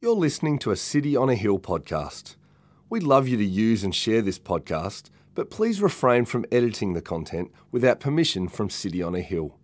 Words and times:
You're 0.00 0.14
listening 0.14 0.60
to 0.60 0.70
a 0.70 0.76
City 0.76 1.16
on 1.16 1.28
a 1.28 1.34
Hill 1.34 1.58
podcast. 1.58 2.36
We'd 2.88 3.02
love 3.02 3.26
you 3.26 3.36
to 3.36 3.44
use 3.44 3.82
and 3.82 3.92
share 3.92 4.22
this 4.22 4.38
podcast, 4.38 5.10
but 5.34 5.50
please 5.50 5.82
refrain 5.82 6.24
from 6.24 6.46
editing 6.52 6.94
the 6.94 7.02
content 7.02 7.50
without 7.72 7.98
permission 7.98 8.46
from 8.46 8.70
City 8.70 9.02
on 9.02 9.16
a 9.16 9.20
Hill. 9.20 9.56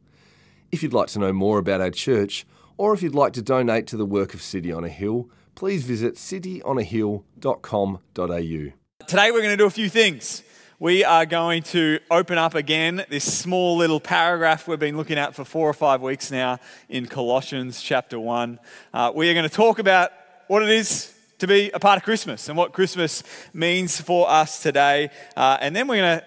If 0.73 0.83
you'd 0.83 0.93
like 0.93 1.07
to 1.11 1.21
know 1.21 1.33
more 1.33 1.59
about 1.59 1.81
our 1.81 1.93
church, 1.93 2.45
or 2.77 2.93
if 2.93 3.01
you'd 3.01 3.15
like 3.15 3.33
to 3.35 3.43
donate 3.43 3.87
to 3.87 3.97
the 3.97 4.05
work 4.05 4.35
of 4.35 4.43
City 4.43 4.73
on 4.73 4.83
a 4.83 4.89
Hill, 4.89 5.31
please 5.55 5.85
visit 5.85 6.17
cityonahill.com.au. 6.17 9.07
Today 9.07 9.31
we're 9.31 9.41
going 9.41 9.51
to 9.51 9.57
do 9.57 9.67
a 9.67 9.71
few 9.71 9.89
things. 9.89 10.43
We 10.81 11.05
are 11.05 11.27
going 11.27 11.63
to 11.63 12.01
open 12.11 12.39
up 12.39 12.57
again 12.57 13.05
this 13.09 13.23
small 13.23 13.77
little 13.77 14.01
paragraph 14.01 14.67
we've 14.67 14.81
been 14.81 14.97
looking 14.97 15.17
at 15.17 15.37
for 15.37 15.45
four 15.45 15.71
or 15.71 15.75
five 15.75 16.03
weeks 16.03 16.33
now 16.33 16.59
in 16.89 17.07
Colossians 17.07 17.81
chapter 17.81 18.19
1. 18.19 18.59
Uh, 18.93 19.13
we 19.15 19.31
are 19.31 19.35
going 19.35 19.49
to 19.49 19.55
talk 19.55 19.79
about 19.79 20.11
what 20.49 20.63
it 20.63 20.69
is 20.69 21.15
to 21.39 21.47
be 21.47 21.71
a 21.73 21.81
part 21.81 21.97
of 21.97 22.05
Christmas 22.05 22.49
and 22.49 22.57
what 22.57 22.73
Christmas 22.73 23.23
means 23.53 24.01
for 24.01 24.29
us 24.29 24.63
today. 24.63 25.11
Uh, 25.37 25.59
and 25.61 25.75
then 25.75 25.89
we're 25.89 25.97
going 25.97 26.19
to 26.21 26.25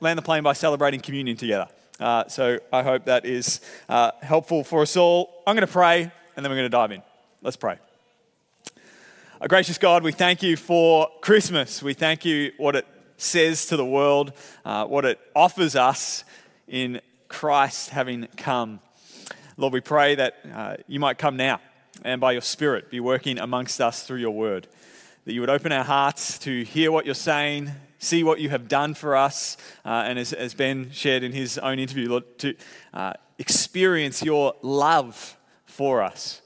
land 0.00 0.18
the 0.18 0.22
plane 0.22 0.42
by 0.42 0.52
celebrating 0.52 1.00
communion 1.00 1.36
together. 1.36 1.68
Uh, 1.98 2.26
so 2.28 2.58
I 2.72 2.82
hope 2.82 3.04
that 3.04 3.24
is 3.24 3.60
uh, 3.88 4.10
helpful 4.22 4.64
for 4.64 4.82
us 4.82 4.96
all. 4.96 5.42
I'm 5.46 5.54
going 5.54 5.66
to 5.66 5.72
pray 5.72 6.02
and 6.36 6.44
then 6.44 6.50
we're 6.50 6.56
going 6.56 6.66
to 6.66 6.68
dive 6.68 6.92
in. 6.92 7.02
Let's 7.42 7.56
pray. 7.56 7.78
Our 9.40 9.48
gracious 9.48 9.78
God, 9.78 10.02
we 10.02 10.12
thank 10.12 10.42
you 10.42 10.56
for 10.56 11.08
Christmas. 11.20 11.82
We 11.82 11.94
thank 11.94 12.24
you 12.24 12.52
what 12.56 12.76
it 12.76 12.86
says 13.16 13.66
to 13.66 13.76
the 13.76 13.84
world, 13.84 14.32
uh, 14.64 14.86
what 14.86 15.04
it 15.04 15.20
offers 15.34 15.76
us 15.76 16.24
in 16.66 17.00
Christ 17.28 17.90
having 17.90 18.28
come. 18.36 18.80
Lord, 19.56 19.72
we 19.72 19.80
pray 19.80 20.16
that 20.16 20.38
uh, 20.52 20.76
you 20.86 20.98
might 20.98 21.18
come 21.18 21.36
now 21.36 21.60
and 22.02 22.20
by 22.20 22.32
your 22.32 22.40
Spirit 22.40 22.90
be 22.90 23.00
working 23.00 23.38
amongst 23.38 23.80
us 23.80 24.02
through 24.02 24.18
your 24.18 24.32
word. 24.32 24.66
That 25.24 25.32
you 25.32 25.40
would 25.40 25.50
open 25.50 25.72
our 25.72 25.84
hearts 25.84 26.38
to 26.40 26.64
hear 26.64 26.92
what 26.92 27.06
you're 27.06 27.14
saying, 27.14 27.70
see 27.98 28.22
what 28.22 28.40
you 28.40 28.50
have 28.50 28.68
done 28.68 28.94
for 28.94 29.16
us, 29.16 29.56
uh, 29.84 30.04
and 30.06 30.18
as, 30.18 30.32
as, 30.32 30.54
Ben 30.54 30.90
shared 30.90 31.22
in 31.22 31.32
his 31.32 31.58
own 31.58 31.78
interview, 31.78 32.10
Lord, 32.10 32.38
to 32.40 32.54
uh, 32.92 33.14
experience 33.38 34.22
your 34.22 34.54
love 34.62 35.36
for 35.66 36.02
us. 36.02 36.42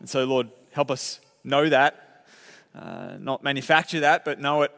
And 0.00 0.08
so, 0.08 0.24
Lord, 0.24 0.48
help 0.72 0.90
us 0.90 1.20
know 1.44 1.68
that, 1.68 2.26
uh, 2.74 3.16
not 3.18 3.42
manufacture 3.42 4.00
that, 4.00 4.24
but 4.24 4.40
know 4.40 4.62
it 4.62 4.72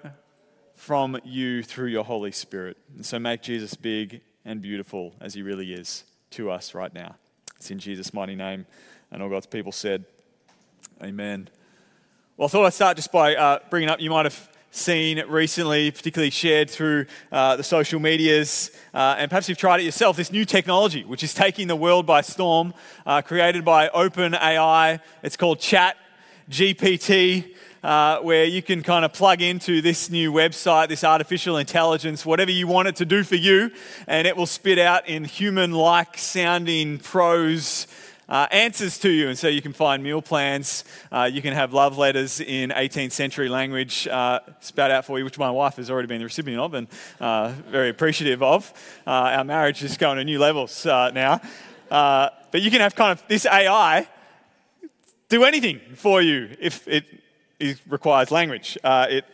from 0.74 1.18
you 1.24 1.62
through 1.62 1.88
your 1.88 2.04
Holy 2.04 2.32
Spirit. 2.32 2.76
And 2.94 3.04
so 3.04 3.18
make 3.18 3.42
Jesus 3.42 3.74
big 3.74 4.20
and 4.44 4.62
beautiful 4.62 5.14
as 5.20 5.34
he 5.34 5.42
really 5.42 5.72
is 5.72 6.04
to 6.30 6.50
us 6.50 6.74
right 6.74 6.92
now. 6.92 7.16
It's 7.56 7.70
in 7.70 7.78
Jesus' 7.78 8.14
mighty 8.14 8.36
name. 8.36 8.66
And 9.10 9.22
all 9.22 9.28
God's 9.28 9.46
people 9.46 9.72
said, 9.72 10.04
Amen. 11.02 11.48
Well, 12.36 12.46
I 12.46 12.50
thought 12.50 12.66
I'd 12.66 12.74
start 12.74 12.96
just 12.96 13.10
by 13.10 13.34
uh, 13.34 13.60
bringing 13.70 13.88
up, 13.88 14.00
you 14.00 14.10
might 14.10 14.26
have 14.26 14.48
seen 14.70 15.24
recently, 15.26 15.90
particularly 15.90 16.30
shared 16.30 16.68
through 16.68 17.06
uh, 17.32 17.56
the 17.56 17.62
social 17.62 18.00
medias, 18.00 18.70
uh, 18.92 19.16
and 19.18 19.30
perhaps 19.30 19.48
you've 19.48 19.58
tried 19.58 19.80
it 19.80 19.84
yourself, 19.84 20.16
this 20.16 20.30
new 20.30 20.44
technology, 20.44 21.04
which 21.04 21.22
is 21.22 21.32
taking 21.32 21.68
the 21.68 21.76
world 21.76 22.04
by 22.04 22.20
storm, 22.20 22.74
uh, 23.06 23.22
created 23.22 23.64
by 23.64 23.88
OpenAI. 23.88 25.00
It's 25.22 25.36
called 25.36 25.58
Chat 25.58 25.96
GPT. 26.50 27.54
Uh, 27.80 28.18
where 28.22 28.44
you 28.44 28.60
can 28.60 28.82
kind 28.82 29.04
of 29.04 29.12
plug 29.12 29.40
into 29.40 29.80
this 29.80 30.10
new 30.10 30.32
website, 30.32 30.88
this 30.88 31.04
artificial 31.04 31.58
intelligence, 31.58 32.26
whatever 32.26 32.50
you 32.50 32.66
want 32.66 32.88
it 32.88 32.96
to 32.96 33.04
do 33.04 33.22
for 33.22 33.36
you, 33.36 33.70
and 34.08 34.26
it 34.26 34.36
will 34.36 34.46
spit 34.46 34.80
out 34.80 35.08
in 35.08 35.24
human 35.24 35.70
like 35.70 36.18
sounding 36.18 36.98
prose 36.98 37.86
uh, 38.28 38.46
answers 38.50 38.98
to 38.98 39.10
you. 39.10 39.28
And 39.28 39.38
so 39.38 39.48
you 39.48 39.62
can 39.62 39.72
find 39.72 40.02
meal 40.02 40.20
plans. 40.20 40.84
Uh, 41.10 41.28
you 41.32 41.42
can 41.42 41.54
have 41.54 41.72
love 41.72 41.96
letters 41.96 42.40
in 42.40 42.70
18th 42.70 43.12
century 43.12 43.48
language 43.48 44.06
uh, 44.06 44.40
spat 44.60 44.90
out 44.90 45.04
for 45.04 45.18
you, 45.18 45.24
which 45.24 45.38
my 45.38 45.50
wife 45.50 45.76
has 45.76 45.90
already 45.90 46.08
been 46.08 46.18
the 46.18 46.24
recipient 46.24 46.60
of 46.60 46.74
and 46.74 46.88
uh, 47.20 47.52
very 47.70 47.88
appreciative 47.88 48.42
of. 48.42 48.72
Uh, 49.06 49.10
our 49.10 49.44
marriage 49.44 49.82
is 49.82 49.96
going 49.96 50.18
to 50.18 50.24
new 50.24 50.38
levels 50.38 50.84
uh, 50.86 51.10
now. 51.10 51.40
but 51.88 52.62
you 52.62 52.70
can 52.70 52.80
have 52.80 52.94
kind 52.94 53.12
of 53.12 53.26
this 53.28 53.46
AI 53.46 54.06
do 55.28 55.44
anything 55.44 55.80
for 55.94 56.22
you 56.22 56.48
if 56.60 56.86
it, 56.88 57.04
it 57.58 57.80
requires 57.88 58.30
language. 58.30 58.78
it 58.84 59.24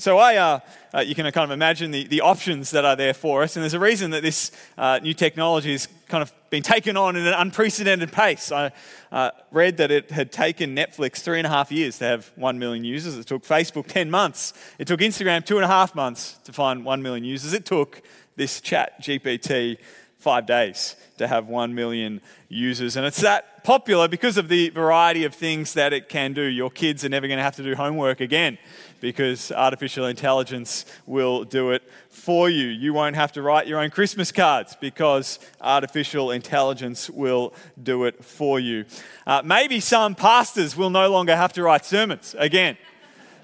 so 0.00 0.16
I, 0.16 0.36
uh, 0.36 0.60
uh, 0.94 1.00
you 1.00 1.14
can 1.14 1.30
kind 1.30 1.44
of 1.44 1.50
imagine 1.50 1.90
the, 1.90 2.06
the 2.06 2.22
options 2.22 2.70
that 2.70 2.86
are 2.86 2.96
there 2.96 3.12
for 3.12 3.42
us, 3.42 3.56
and 3.56 3.62
there's 3.62 3.74
a 3.74 3.80
reason 3.80 4.12
that 4.12 4.22
this 4.22 4.50
uh, 4.78 4.98
new 5.02 5.12
technology 5.12 5.72
has 5.72 5.88
kind 6.08 6.22
of 6.22 6.32
been 6.48 6.62
taken 6.62 6.96
on 6.96 7.16
in 7.16 7.26
an 7.26 7.34
unprecedented 7.34 8.10
pace. 8.10 8.50
I 8.50 8.72
uh, 9.12 9.30
read 9.50 9.76
that 9.76 9.90
it 9.90 10.10
had 10.10 10.32
taken 10.32 10.74
Netflix 10.74 11.18
three 11.18 11.38
and 11.38 11.46
a 11.46 11.50
half 11.50 11.70
years 11.70 11.98
to 11.98 12.06
have 12.06 12.30
one 12.34 12.58
million 12.58 12.82
users. 12.82 13.18
It 13.18 13.26
took 13.26 13.44
Facebook 13.44 13.88
10 13.88 14.10
months. 14.10 14.54
It 14.78 14.86
took 14.86 15.00
Instagram 15.00 15.44
two 15.44 15.56
and 15.56 15.64
a 15.64 15.68
half 15.68 15.94
months 15.94 16.38
to 16.44 16.52
find 16.52 16.82
one 16.82 17.02
million 17.02 17.24
users. 17.24 17.52
It 17.52 17.66
took 17.66 18.02
this 18.36 18.62
chat 18.62 19.02
GPT 19.02 19.76
five 20.16 20.46
days 20.46 20.96
to 21.16 21.26
have 21.26 21.48
1 21.48 21.74
million 21.74 22.20
users. 22.50 22.96
And 22.96 23.06
it's 23.06 23.22
that 23.22 23.64
popular 23.64 24.06
because 24.06 24.36
of 24.36 24.48
the 24.48 24.68
variety 24.68 25.24
of 25.24 25.34
things 25.34 25.72
that 25.74 25.94
it 25.94 26.10
can 26.10 26.34
do. 26.34 26.42
Your 26.42 26.70
kids 26.70 27.04
are 27.06 27.08
never 27.08 27.26
going 27.26 27.38
to 27.38 27.42
have 27.42 27.56
to 27.56 27.62
do 27.62 27.74
homework 27.74 28.20
again 28.20 28.58
because 29.00 29.50
artificial 29.52 30.06
intelligence 30.06 30.84
will 31.06 31.44
do 31.44 31.70
it 31.70 31.82
for 32.08 32.50
you. 32.50 32.66
You 32.66 32.92
won't 32.92 33.16
have 33.16 33.32
to 33.32 33.42
write 33.42 33.66
your 33.66 33.80
own 33.80 33.90
Christmas 33.90 34.32
cards 34.32 34.76
because 34.80 35.38
artificial 35.60 36.30
intelligence 36.30 37.08
will 37.10 37.54
do 37.82 38.04
it 38.04 38.24
for 38.24 38.60
you. 38.60 38.84
Uh, 39.26 39.42
maybe 39.44 39.80
some 39.80 40.14
pastors 40.14 40.76
will 40.76 40.90
no 40.90 41.08
longer 41.10 41.34
have 41.34 41.52
to 41.54 41.62
write 41.62 41.84
sermons 41.84 42.34
again 42.38 42.76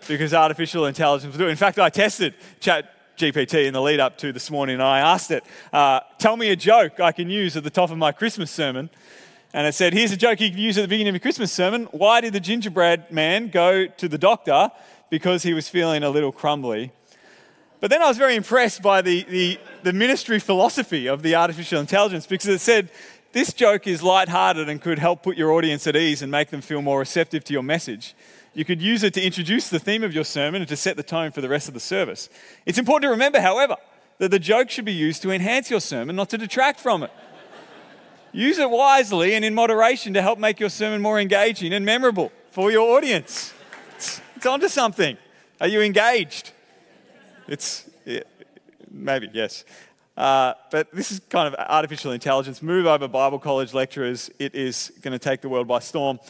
because 0.08 0.34
artificial 0.34 0.86
intelligence 0.86 1.32
will 1.32 1.38
do 1.38 1.48
it. 1.48 1.50
In 1.50 1.56
fact, 1.56 1.78
I 1.78 1.88
tested 1.88 2.34
chat 2.60 2.92
GPT 3.16 3.66
in 3.66 3.72
the 3.72 3.80
lead 3.80 3.98
up 3.98 4.18
to 4.18 4.32
this 4.32 4.50
morning, 4.50 4.74
and 4.74 4.82
I 4.82 5.00
asked 5.00 5.30
it, 5.30 5.42
uh, 5.72 6.00
Tell 6.18 6.36
me 6.36 6.50
a 6.50 6.56
joke 6.56 7.00
I 7.00 7.12
can 7.12 7.30
use 7.30 7.56
at 7.56 7.64
the 7.64 7.70
top 7.70 7.90
of 7.90 7.98
my 7.98 8.12
Christmas 8.12 8.50
sermon. 8.50 8.90
And 9.52 9.66
it 9.66 9.74
said, 9.74 9.94
Here's 9.94 10.12
a 10.12 10.16
joke 10.16 10.40
you 10.40 10.50
can 10.50 10.58
use 10.58 10.76
at 10.76 10.82
the 10.82 10.88
beginning 10.88 11.08
of 11.08 11.14
your 11.14 11.20
Christmas 11.20 11.50
sermon. 11.50 11.84
Why 11.92 12.20
did 12.20 12.34
the 12.34 12.40
gingerbread 12.40 13.10
man 13.10 13.48
go 13.48 13.86
to 13.86 14.08
the 14.08 14.18
doctor? 14.18 14.70
Because 15.10 15.42
he 15.42 15.54
was 15.54 15.68
feeling 15.68 16.02
a 16.02 16.10
little 16.10 16.32
crumbly. 16.32 16.92
But 17.80 17.90
then 17.90 18.02
I 18.02 18.08
was 18.08 18.16
very 18.16 18.34
impressed 18.34 18.82
by 18.82 19.02
the, 19.02 19.24
the, 19.24 19.58
the 19.82 19.92
ministry 19.92 20.38
philosophy 20.38 21.06
of 21.06 21.22
the 21.22 21.34
artificial 21.34 21.80
intelligence 21.80 22.26
because 22.26 22.48
it 22.48 22.60
said, 22.60 22.88
This 23.32 23.52
joke 23.52 23.86
is 23.86 24.02
lighthearted 24.02 24.68
and 24.68 24.80
could 24.80 24.98
help 24.98 25.22
put 25.22 25.36
your 25.36 25.52
audience 25.52 25.86
at 25.86 25.94
ease 25.94 26.22
and 26.22 26.32
make 26.32 26.50
them 26.50 26.62
feel 26.62 26.82
more 26.82 26.98
receptive 26.98 27.44
to 27.44 27.52
your 27.52 27.62
message. 27.62 28.14
You 28.54 28.64
could 28.64 28.80
use 28.80 29.02
it 29.02 29.12
to 29.14 29.22
introduce 29.22 29.68
the 29.68 29.78
theme 29.78 30.02
of 30.02 30.14
your 30.14 30.24
sermon 30.24 30.62
and 30.62 30.68
to 30.70 30.76
set 30.76 30.96
the 30.96 31.02
tone 31.02 31.30
for 31.30 31.42
the 31.42 31.48
rest 31.48 31.68
of 31.68 31.74
the 31.74 31.80
service. 31.80 32.30
It's 32.64 32.78
important 32.78 33.02
to 33.02 33.10
remember, 33.10 33.40
however, 33.40 33.76
that 34.18 34.30
the 34.30 34.38
joke 34.38 34.70
should 34.70 34.86
be 34.86 34.94
used 34.94 35.20
to 35.22 35.30
enhance 35.30 35.70
your 35.70 35.80
sermon, 35.80 36.16
not 36.16 36.30
to 36.30 36.38
detract 36.38 36.80
from 36.80 37.02
it. 37.02 37.10
Use 38.32 38.58
it 38.58 38.70
wisely 38.70 39.34
and 39.34 39.44
in 39.44 39.54
moderation 39.54 40.14
to 40.14 40.22
help 40.22 40.38
make 40.38 40.58
your 40.58 40.70
sermon 40.70 41.02
more 41.02 41.20
engaging 41.20 41.72
and 41.72 41.84
memorable 41.84 42.32
for 42.50 42.70
your 42.70 42.96
audience. 42.96 43.52
It's, 44.36 44.44
onto 44.44 44.68
something. 44.68 45.16
Are 45.62 45.66
you 45.66 45.80
engaged? 45.80 46.52
It's 47.48 47.88
yeah, 48.04 48.20
maybe, 48.90 49.30
yes. 49.32 49.64
Uh, 50.14 50.52
but 50.70 50.92
this 50.92 51.10
is 51.10 51.20
kind 51.30 51.48
of 51.48 51.54
artificial 51.58 52.12
intelligence. 52.12 52.62
Move 52.62 52.86
over 52.86 53.08
Bible 53.08 53.38
college 53.38 53.72
lecturers. 53.72 54.30
It 54.38 54.54
is 54.54 54.92
going 55.00 55.12
to 55.12 55.18
take 55.18 55.40
the 55.40 55.48
world 55.48 55.66
by 55.66 55.78
storm. 55.78 56.20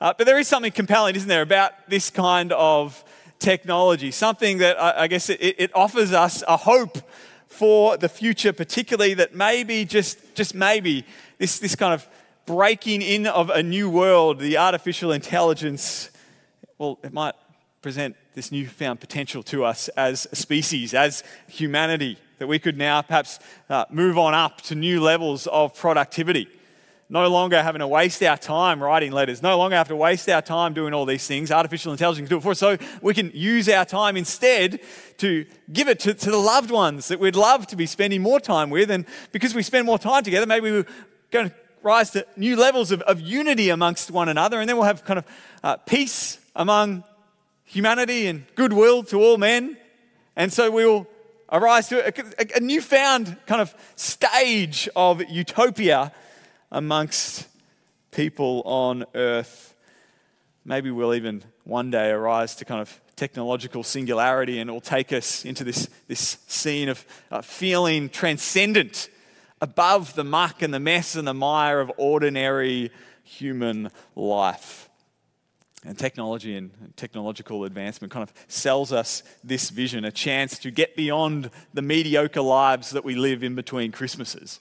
Uh, 0.00 0.14
but 0.16 0.26
there 0.26 0.38
is 0.38 0.46
something 0.46 0.70
compelling, 0.70 1.16
isn't 1.16 1.28
there, 1.28 1.42
about 1.42 1.72
this 1.88 2.08
kind 2.08 2.52
of 2.52 3.04
technology? 3.40 4.12
Something 4.12 4.58
that 4.58 4.80
I, 4.80 5.02
I 5.02 5.06
guess 5.08 5.28
it, 5.28 5.40
it 5.40 5.70
offers 5.74 6.12
us 6.12 6.44
a 6.46 6.56
hope 6.56 6.98
for 7.48 7.96
the 7.96 8.08
future, 8.08 8.52
particularly 8.52 9.14
that 9.14 9.34
maybe, 9.34 9.84
just, 9.84 10.36
just 10.36 10.54
maybe, 10.54 11.04
this, 11.38 11.58
this 11.58 11.74
kind 11.74 11.94
of 11.94 12.06
breaking 12.46 13.02
in 13.02 13.26
of 13.26 13.50
a 13.50 13.62
new 13.62 13.90
world, 13.90 14.38
the 14.38 14.56
artificial 14.56 15.10
intelligence, 15.10 16.10
well, 16.78 16.98
it 17.02 17.12
might 17.12 17.34
present 17.86 18.16
this 18.34 18.50
newfound 18.50 18.98
potential 18.98 19.44
to 19.44 19.64
us 19.64 19.86
as 19.90 20.26
a 20.32 20.34
species, 20.34 20.92
as 20.92 21.22
humanity 21.46 22.18
that 22.38 22.48
we 22.48 22.58
could 22.58 22.76
now 22.76 23.00
perhaps 23.00 23.38
uh, 23.70 23.84
move 23.90 24.18
on 24.18 24.34
up 24.34 24.60
to 24.60 24.74
new 24.74 25.00
levels 25.00 25.46
of 25.46 25.72
productivity. 25.72 26.48
No 27.08 27.28
longer 27.28 27.62
having 27.62 27.78
to 27.78 27.86
waste 27.86 28.20
our 28.24 28.36
time 28.36 28.82
writing 28.82 29.12
letters, 29.12 29.40
no 29.40 29.56
longer 29.56 29.76
have 29.76 29.86
to 29.86 29.94
waste 29.94 30.28
our 30.28 30.42
time 30.42 30.74
doing 30.74 30.94
all 30.94 31.06
these 31.06 31.28
things. 31.28 31.52
Artificial 31.52 31.92
intelligence 31.92 32.28
can 32.28 32.36
do 32.36 32.38
it 32.38 32.42
for 32.42 32.50
us. 32.50 32.58
So 32.58 32.76
we 33.02 33.14
can 33.14 33.30
use 33.32 33.68
our 33.68 33.84
time 33.84 34.16
instead 34.16 34.80
to 35.18 35.46
give 35.72 35.86
it 35.86 36.00
to, 36.00 36.12
to 36.12 36.30
the 36.32 36.38
loved 36.38 36.72
ones 36.72 37.06
that 37.06 37.20
we'd 37.20 37.36
love 37.36 37.68
to 37.68 37.76
be 37.76 37.86
spending 37.86 38.20
more 38.20 38.40
time 38.40 38.68
with. 38.68 38.90
And 38.90 39.06
because 39.30 39.54
we 39.54 39.62
spend 39.62 39.86
more 39.86 40.00
time 40.00 40.24
together, 40.24 40.46
maybe 40.46 40.72
we're 40.72 40.86
going 41.30 41.50
to 41.50 41.54
rise 41.84 42.10
to 42.10 42.26
new 42.36 42.56
levels 42.56 42.90
of, 42.90 43.00
of 43.02 43.20
unity 43.20 43.68
amongst 43.68 44.10
one 44.10 44.28
another. 44.28 44.58
And 44.58 44.68
then 44.68 44.76
we'll 44.76 44.86
have 44.86 45.04
kind 45.04 45.20
of 45.20 45.24
uh, 45.62 45.76
peace 45.76 46.40
among 46.56 47.04
humanity 47.66 48.26
and 48.26 48.46
goodwill 48.54 49.02
to 49.04 49.20
all 49.20 49.36
men. 49.36 49.76
And 50.34 50.52
so 50.52 50.70
we 50.70 50.86
will 50.86 51.06
arise 51.52 51.88
to 51.88 52.06
a, 52.06 52.56
a, 52.56 52.60
newfound 52.60 53.36
kind 53.46 53.60
of 53.60 53.74
stage 53.94 54.88
of 54.96 55.22
utopia 55.30 56.12
amongst 56.72 57.46
people 58.10 58.62
on 58.64 59.04
earth. 59.14 59.74
maybe 60.64 60.90
we'll 60.90 61.14
even 61.14 61.44
one 61.64 61.90
day 61.90 62.10
arise 62.10 62.54
to 62.56 62.64
kind 62.64 62.80
of 62.80 63.00
technological 63.14 63.82
singularity 63.82 64.58
and 64.58 64.68
it 64.68 64.72
will 64.72 64.80
take 64.80 65.12
us 65.12 65.44
into 65.44 65.64
this, 65.64 65.88
this 66.08 66.38
scene 66.46 66.88
of 66.88 67.04
uh, 67.30 67.40
feeling 67.40 68.08
transcendent 68.08 69.08
above 69.60 70.14
the 70.14 70.24
muck 70.24 70.62
and 70.62 70.74
the 70.74 70.80
mess 70.80 71.16
and 71.16 71.26
the 71.26 71.34
mire 71.34 71.80
of 71.80 71.90
ordinary 71.96 72.90
human 73.22 73.90
life. 74.14 74.85
And 75.86 75.96
technology 75.96 76.56
and 76.56 76.72
technological 76.96 77.62
advancement 77.62 78.12
kind 78.12 78.24
of 78.24 78.34
sells 78.48 78.92
us 78.92 79.22
this 79.44 79.70
vision, 79.70 80.04
a 80.04 80.10
chance 80.10 80.58
to 80.58 80.72
get 80.72 80.96
beyond 80.96 81.48
the 81.72 81.80
mediocre 81.80 82.40
lives 82.40 82.90
that 82.90 83.04
we 83.04 83.14
live 83.14 83.44
in 83.44 83.54
between 83.54 83.92
Christmases 83.92 84.58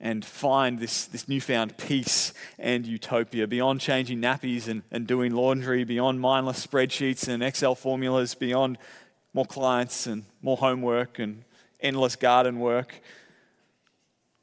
and 0.00 0.24
find 0.24 0.78
this, 0.78 1.04
this 1.04 1.28
newfound 1.28 1.76
peace 1.76 2.32
and 2.58 2.86
utopia 2.86 3.46
beyond 3.46 3.80
changing 3.80 4.22
nappies 4.22 4.66
and, 4.66 4.82
and 4.90 5.06
doing 5.06 5.34
laundry, 5.34 5.84
beyond 5.84 6.20
mindless 6.20 6.66
spreadsheets 6.66 7.28
and 7.28 7.42
Excel 7.42 7.74
formulas, 7.74 8.34
beyond 8.34 8.78
more 9.34 9.44
clients 9.44 10.06
and 10.06 10.24
more 10.40 10.56
homework 10.56 11.18
and 11.18 11.44
endless 11.80 12.16
garden 12.16 12.60
work. 12.60 13.02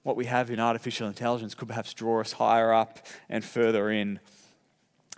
What 0.03 0.15
we 0.15 0.25
have 0.25 0.51
in 0.51 0.59
artificial 0.59 1.07
intelligence 1.07 1.55
could 1.55 1.69
perhaps 1.69 1.91
draw 1.93 2.21
us 2.21 2.33
higher 2.33 2.71
up 2.71 2.99
and 3.29 3.43
further 3.43 3.89
in. 3.89 4.19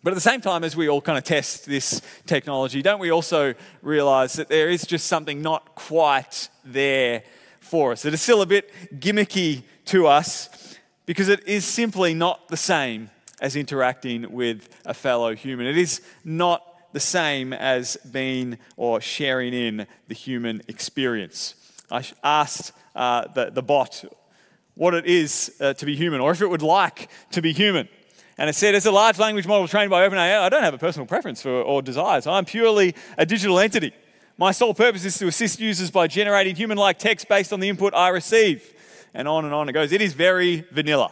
But 0.03 0.11
at 0.11 0.15
the 0.15 0.21
same 0.21 0.41
time, 0.41 0.63
as 0.63 0.75
we 0.75 0.89
all 0.89 1.01
kind 1.01 1.17
of 1.17 1.23
test 1.23 1.65
this 1.65 2.01
technology, 2.25 2.81
don't 2.81 2.99
we 2.99 3.11
also 3.11 3.55
realize 3.81 4.33
that 4.33 4.47
there 4.47 4.69
is 4.69 4.85
just 4.85 5.07
something 5.07 5.41
not 5.41 5.75
quite 5.75 6.49
there 6.63 7.23
for 7.59 7.91
us? 7.91 8.05
It 8.05 8.13
is 8.13 8.21
still 8.21 8.41
a 8.41 8.45
bit 8.45 8.71
gimmicky 8.99 9.63
to 9.85 10.07
us 10.07 10.77
because 11.05 11.29
it 11.29 11.47
is 11.47 11.65
simply 11.65 12.13
not 12.13 12.47
the 12.49 12.57
same 12.57 13.09
as 13.41 13.55
interacting 13.55 14.31
with 14.31 14.69
a 14.85 14.93
fellow 14.93 15.35
human. 15.35 15.65
It 15.65 15.77
is 15.77 16.01
not 16.23 16.63
the 16.93 16.99
same 16.99 17.53
as 17.53 17.97
being 18.11 18.57
or 18.75 19.01
sharing 19.01 19.53
in 19.53 19.87
the 20.07 20.13
human 20.13 20.61
experience. 20.67 21.55
I 21.89 22.03
asked 22.23 22.71
uh, 22.95 23.27
the, 23.33 23.49
the 23.49 23.61
bot 23.61 24.03
what 24.75 24.93
it 24.93 25.05
is 25.05 25.55
uh, 25.59 25.73
to 25.73 25.85
be 25.85 25.95
human, 25.95 26.21
or 26.21 26.31
if 26.31 26.41
it 26.41 26.47
would 26.47 26.61
like 26.61 27.09
to 27.31 27.41
be 27.41 27.51
human. 27.51 27.89
And 28.37 28.49
it 28.49 28.53
said, 28.53 28.75
as 28.75 28.85
a 28.85 28.91
large 28.91 29.17
language 29.17 29.47
model 29.47 29.67
trained 29.67 29.89
by 29.89 30.07
OpenAI, 30.07 30.39
I 30.39 30.49
don't 30.49 30.63
have 30.63 30.73
a 30.73 30.77
personal 30.77 31.07
preference 31.07 31.41
for, 31.41 31.49
or 31.49 31.81
desires. 31.81 32.27
I'm 32.27 32.45
purely 32.45 32.93
a 33.17 33.25
digital 33.25 33.59
entity. 33.59 33.93
My 34.37 34.51
sole 34.51 34.75
purpose 34.75 35.03
is 35.05 35.17
to 35.17 35.27
assist 35.27 35.59
users 35.59 35.89
by 35.89 36.05
generating 36.05 36.55
human 36.55 36.77
like 36.77 36.99
text 36.99 37.27
based 37.27 37.51
on 37.51 37.59
the 37.59 37.69
input 37.69 37.95
I 37.95 38.09
receive 38.09 38.73
and 39.13 39.27
on 39.27 39.45
and 39.45 39.53
on 39.53 39.67
it 39.67 39.73
goes. 39.73 39.91
It 39.91 40.01
is 40.01 40.13
very 40.13 40.65
vanilla. 40.71 41.11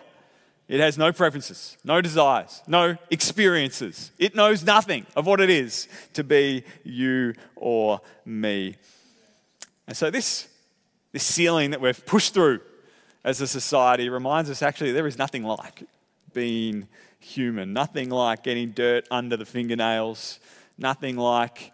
It 0.68 0.80
has 0.80 0.98
no 0.98 1.12
preferences, 1.12 1.78
no 1.84 2.02
desires, 2.02 2.62
no 2.68 2.98
experiences. 3.12 4.12
It 4.18 4.36
knows 4.36 4.64
nothing 4.64 5.06
of 5.16 5.26
what 5.26 5.40
it 5.40 5.50
is 5.50 5.88
to 6.14 6.24
be 6.24 6.64
you 6.84 7.34
or 7.56 8.02
me. 8.26 8.76
And 9.88 9.96
so, 9.96 10.10
this, 10.10 10.48
this 11.12 11.24
ceiling 11.24 11.72
that 11.72 11.82
we've 11.82 12.04
pushed 12.06 12.34
through 12.34 12.62
as 13.24 13.42
a 13.42 13.48
society 13.48 14.10
reminds 14.10 14.50
us 14.50 14.64
actually 14.64 14.92
there 14.92 15.06
is 15.06 15.20
nothing 15.20 15.44
like 15.44 15.84
being 16.34 16.88
human, 17.26 17.74
nothing 17.74 18.10
like 18.10 18.44
getting 18.44 18.70
dirt 18.70 19.08
under 19.10 19.36
the 19.36 19.46
fingernails, 19.46 20.40
nothing 20.78 21.18
like 21.18 21.72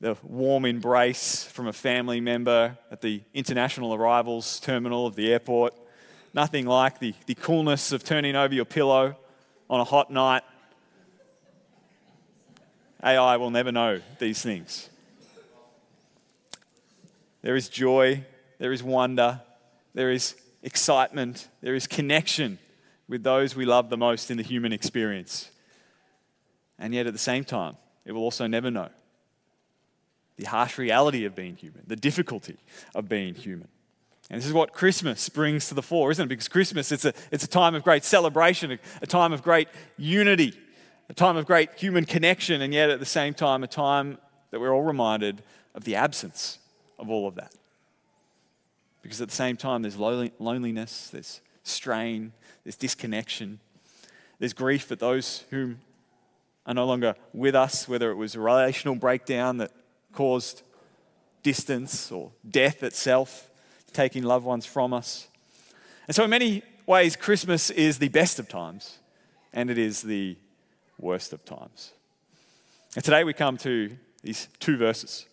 the 0.00 0.16
warm 0.22 0.64
embrace 0.64 1.44
from 1.44 1.66
a 1.66 1.72
family 1.72 2.20
member 2.20 2.76
at 2.90 3.00
the 3.00 3.20
international 3.34 3.94
arrivals 3.94 4.60
terminal 4.60 5.06
of 5.06 5.14
the 5.16 5.32
airport. 5.32 5.74
Nothing 6.34 6.66
like 6.66 6.98
the, 6.98 7.14
the 7.26 7.34
coolness 7.34 7.92
of 7.92 8.04
turning 8.04 8.36
over 8.36 8.54
your 8.54 8.64
pillow 8.64 9.16
on 9.68 9.80
a 9.80 9.84
hot 9.84 10.10
night. 10.10 10.42
AI 13.02 13.36
will 13.36 13.50
never 13.50 13.72
know 13.72 14.00
these 14.18 14.40
things. 14.40 14.88
There 17.42 17.56
is 17.56 17.68
joy, 17.68 18.24
there 18.58 18.72
is 18.72 18.82
wonder, 18.82 19.40
there 19.94 20.10
is 20.10 20.36
excitement, 20.62 21.48
there 21.60 21.74
is 21.74 21.86
connection 21.86 22.58
with 23.08 23.22
those 23.22 23.54
we 23.54 23.64
love 23.64 23.90
the 23.90 23.96
most 23.96 24.30
in 24.30 24.36
the 24.36 24.42
human 24.42 24.72
experience. 24.72 25.50
And 26.78 26.94
yet, 26.94 27.06
at 27.06 27.12
the 27.12 27.18
same 27.18 27.44
time, 27.44 27.76
it 28.04 28.12
will 28.12 28.22
also 28.22 28.46
never 28.46 28.70
know 28.70 28.88
the 30.36 30.44
harsh 30.44 30.78
reality 30.78 31.24
of 31.24 31.34
being 31.34 31.56
human, 31.56 31.82
the 31.86 31.96
difficulty 31.96 32.56
of 32.94 33.08
being 33.08 33.34
human. 33.34 33.68
And 34.30 34.40
this 34.40 34.46
is 34.46 34.52
what 34.52 34.72
Christmas 34.72 35.28
brings 35.28 35.68
to 35.68 35.74
the 35.74 35.82
fore, 35.82 36.10
isn't 36.10 36.24
it? 36.24 36.28
Because 36.28 36.48
Christmas, 36.48 36.90
it's 36.90 37.04
a, 37.04 37.12
it's 37.30 37.44
a 37.44 37.48
time 37.48 37.74
of 37.74 37.84
great 37.84 38.02
celebration, 38.02 38.72
a, 38.72 38.78
a 39.02 39.06
time 39.06 39.32
of 39.32 39.42
great 39.42 39.68
unity, 39.98 40.58
a 41.10 41.14
time 41.14 41.36
of 41.36 41.44
great 41.44 41.68
human 41.76 42.06
connection, 42.06 42.62
and 42.62 42.72
yet 42.72 42.88
at 42.88 42.98
the 42.98 43.06
same 43.06 43.34
time, 43.34 43.62
a 43.62 43.66
time 43.66 44.18
that 44.50 44.60
we're 44.60 44.74
all 44.74 44.82
reminded 44.82 45.42
of 45.74 45.84
the 45.84 45.96
absence 45.96 46.58
of 46.98 47.10
all 47.10 47.28
of 47.28 47.34
that. 47.34 47.52
Because 49.02 49.20
at 49.20 49.28
the 49.28 49.34
same 49.34 49.56
time, 49.56 49.82
there's 49.82 49.96
loneliness, 49.96 51.10
there's 51.10 51.40
strain, 51.64 52.32
there's 52.64 52.76
disconnection, 52.76 53.60
there's 54.38 54.52
grief 54.52 54.90
at 54.92 54.98
those 54.98 55.44
who 55.50 55.74
are 56.66 56.74
no 56.74 56.86
longer 56.86 57.14
with 57.32 57.54
us, 57.54 57.88
whether 57.88 58.10
it 58.10 58.16
was 58.16 58.34
a 58.34 58.40
relational 58.40 58.94
breakdown 58.94 59.58
that 59.58 59.72
caused 60.12 60.62
distance 61.42 62.12
or 62.12 62.30
death 62.48 62.82
itself, 62.82 63.50
taking 63.92 64.22
loved 64.22 64.44
ones 64.44 64.64
from 64.64 64.92
us. 64.92 65.28
And 66.06 66.14
so, 66.14 66.24
in 66.24 66.30
many 66.30 66.62
ways, 66.86 67.16
Christmas 67.16 67.70
is 67.70 67.98
the 67.98 68.08
best 68.08 68.38
of 68.38 68.48
times 68.48 68.98
and 69.52 69.70
it 69.70 69.78
is 69.78 70.02
the 70.02 70.36
worst 70.98 71.32
of 71.32 71.44
times. 71.44 71.92
And 72.94 73.04
today 73.04 73.24
we 73.24 73.32
come 73.32 73.56
to 73.58 73.90
these 74.22 74.48
two 74.60 74.76
verses, 74.76 75.26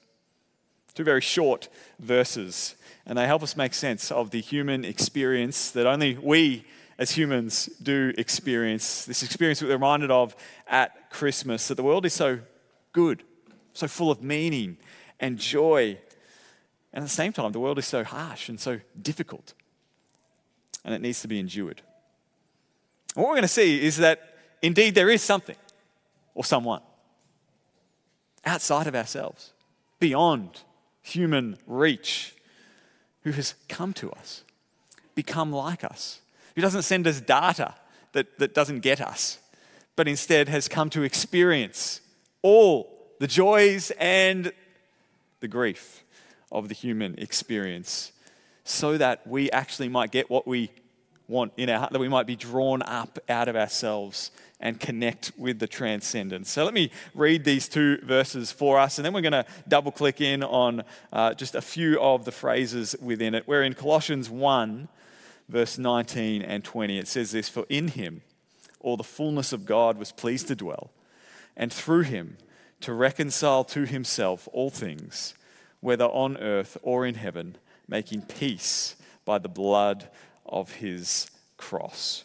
two 0.94 1.04
very 1.04 1.22
short 1.22 1.70
verses, 2.00 2.76
and 3.06 3.18
they 3.18 3.28
help 3.28 3.44
us 3.44 3.56
make 3.56 3.74
sense 3.74 4.12
of 4.12 4.32
the 4.32 4.42
human 4.42 4.84
experience 4.84 5.72
that 5.72 5.86
only 5.86 6.18
we 6.18 6.66
as 7.00 7.10
humans 7.10 7.68
do 7.82 8.14
experience. 8.16 9.06
This 9.06 9.24
experience 9.24 9.60
that 9.62 9.66
we're 9.66 9.74
reminded 9.74 10.12
of 10.12 10.36
at 10.68 11.10
Christmas 11.10 11.68
that 11.70 11.76
the 11.76 11.84
world 11.84 12.06
is 12.06 12.14
so 12.14 12.40
good 12.94 13.24
so 13.80 13.88
full 13.88 14.12
of 14.12 14.22
meaning 14.22 14.78
and 15.20 15.38
joy. 15.38 15.98
And 16.94 17.04
at 17.04 17.08
the 17.08 17.10
same 17.10 17.34
time, 17.34 17.52
the 17.52 17.60
world 17.60 17.80
is 17.80 17.88
so 17.88 18.04
harsh 18.04 18.50
and 18.50 18.60
so 18.60 18.80
difficult, 19.02 19.54
and 20.84 20.94
it 20.94 21.02
needs 21.02 21.22
to 21.22 21.28
be 21.28 21.40
endured. 21.40 21.82
And 23.16 23.24
what 23.24 23.30
we're 23.30 23.36
going 23.36 23.42
to 23.44 23.48
see 23.48 23.84
is 23.84 23.98
that 23.98 24.36
indeed 24.62 24.96
there 24.96 25.10
is 25.10 25.22
something 25.22 25.56
or 26.36 26.44
someone 26.44 26.82
outside 28.46 28.88
of 28.88 28.96
ourselves, 28.96 29.54
beyond 30.00 30.62
human 31.02 31.58
reach, 31.68 32.36
who 33.24 33.32
has 33.32 33.56
come 33.68 33.94
to 33.94 34.12
us, 34.12 34.44
become 35.14 35.52
like 35.52 35.84
us, 35.84 36.22
who 36.56 36.62
doesn't 36.62 36.84
send 36.84 37.08
us 37.08 37.22
data 37.22 37.76
that, 38.14 38.40
that 38.40 38.54
doesn't 38.54 38.80
get 38.80 39.02
us, 39.02 39.40
but 39.96 40.08
instead 40.08 40.50
has 40.50 40.68
come 40.68 40.90
to 40.92 41.04
experience 41.04 42.02
all 42.42 43.14
the 43.20 43.28
joys 43.28 43.92
and 44.00 44.52
the 45.40 45.48
grief 45.48 46.04
of 46.52 46.68
the 46.68 46.74
human 46.74 47.18
experience 47.18 48.12
so 48.64 48.98
that 48.98 49.26
we 49.26 49.50
actually 49.52 49.90
might 49.90 50.12
get 50.12 50.30
what 50.30 50.48
we 50.48 50.70
want 51.28 51.54
in 51.58 51.70
our 51.70 51.80
heart, 51.80 51.94
that 51.94 52.00
we 52.00 52.08
might 52.08 52.28
be 52.28 52.36
drawn 52.36 52.82
up 52.84 53.20
out 53.30 53.48
of 53.48 53.56
ourselves 53.56 54.32
and 54.60 54.80
connect 54.80 55.32
with 55.38 55.60
the 55.60 55.68
transcendent. 55.68 56.48
So 56.48 56.66
let 56.66 56.74
me 56.74 56.92
read 57.14 57.46
these 57.46 57.70
two 57.70 57.98
verses 58.04 58.52
for 58.52 58.78
us, 58.78 58.98
and 58.98 59.06
then 59.06 59.14
we're 59.14 59.22
going 59.22 59.32
to 59.32 59.46
double 59.68 59.92
click 59.92 60.20
in 60.20 60.44
on 60.44 60.84
uh, 61.14 61.34
just 61.34 61.56
a 61.56 61.62
few 61.62 62.00
of 62.02 62.26
the 62.26 62.32
phrases 62.32 62.96
within 63.02 63.36
it. 63.36 63.48
We're 63.48 63.64
in 63.64 63.74
Colossians 63.74 64.30
1, 64.30 64.90
verse 65.50 65.78
19 65.78 66.42
and 66.42 66.64
20. 66.64 66.98
It 66.98 67.08
says 67.08 67.32
this 67.32 67.50
For 67.50 67.66
in 67.68 67.90
him 67.90 68.22
all 68.80 68.96
the 68.96 69.04
fullness 69.04 69.52
of 69.52 69.66
God 69.66 69.98
was 69.98 70.14
pleased 70.14 70.48
to 70.48 70.56
dwell, 70.56 70.92
and 71.58 71.74
through 71.74 72.04
him, 72.04 72.38
to 72.82 72.94
reconcile 72.94 73.66
to 73.66 73.86
himself 73.86 74.48
all 74.54 74.70
things, 74.70 75.34
whether 75.82 76.06
on 76.06 76.38
earth 76.38 76.78
or 76.82 77.06
in 77.06 77.16
heaven, 77.16 77.58
making 77.90 78.22
peace 78.22 78.96
by 79.26 79.38
the 79.38 79.50
blood 79.50 80.08
of 80.46 80.76
his 80.76 81.30
cross. 81.58 82.24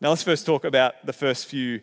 Now, 0.00 0.08
let's 0.08 0.22
first 0.22 0.46
talk 0.46 0.64
about 0.64 1.04
the 1.04 1.12
first 1.12 1.46
few, 1.46 1.80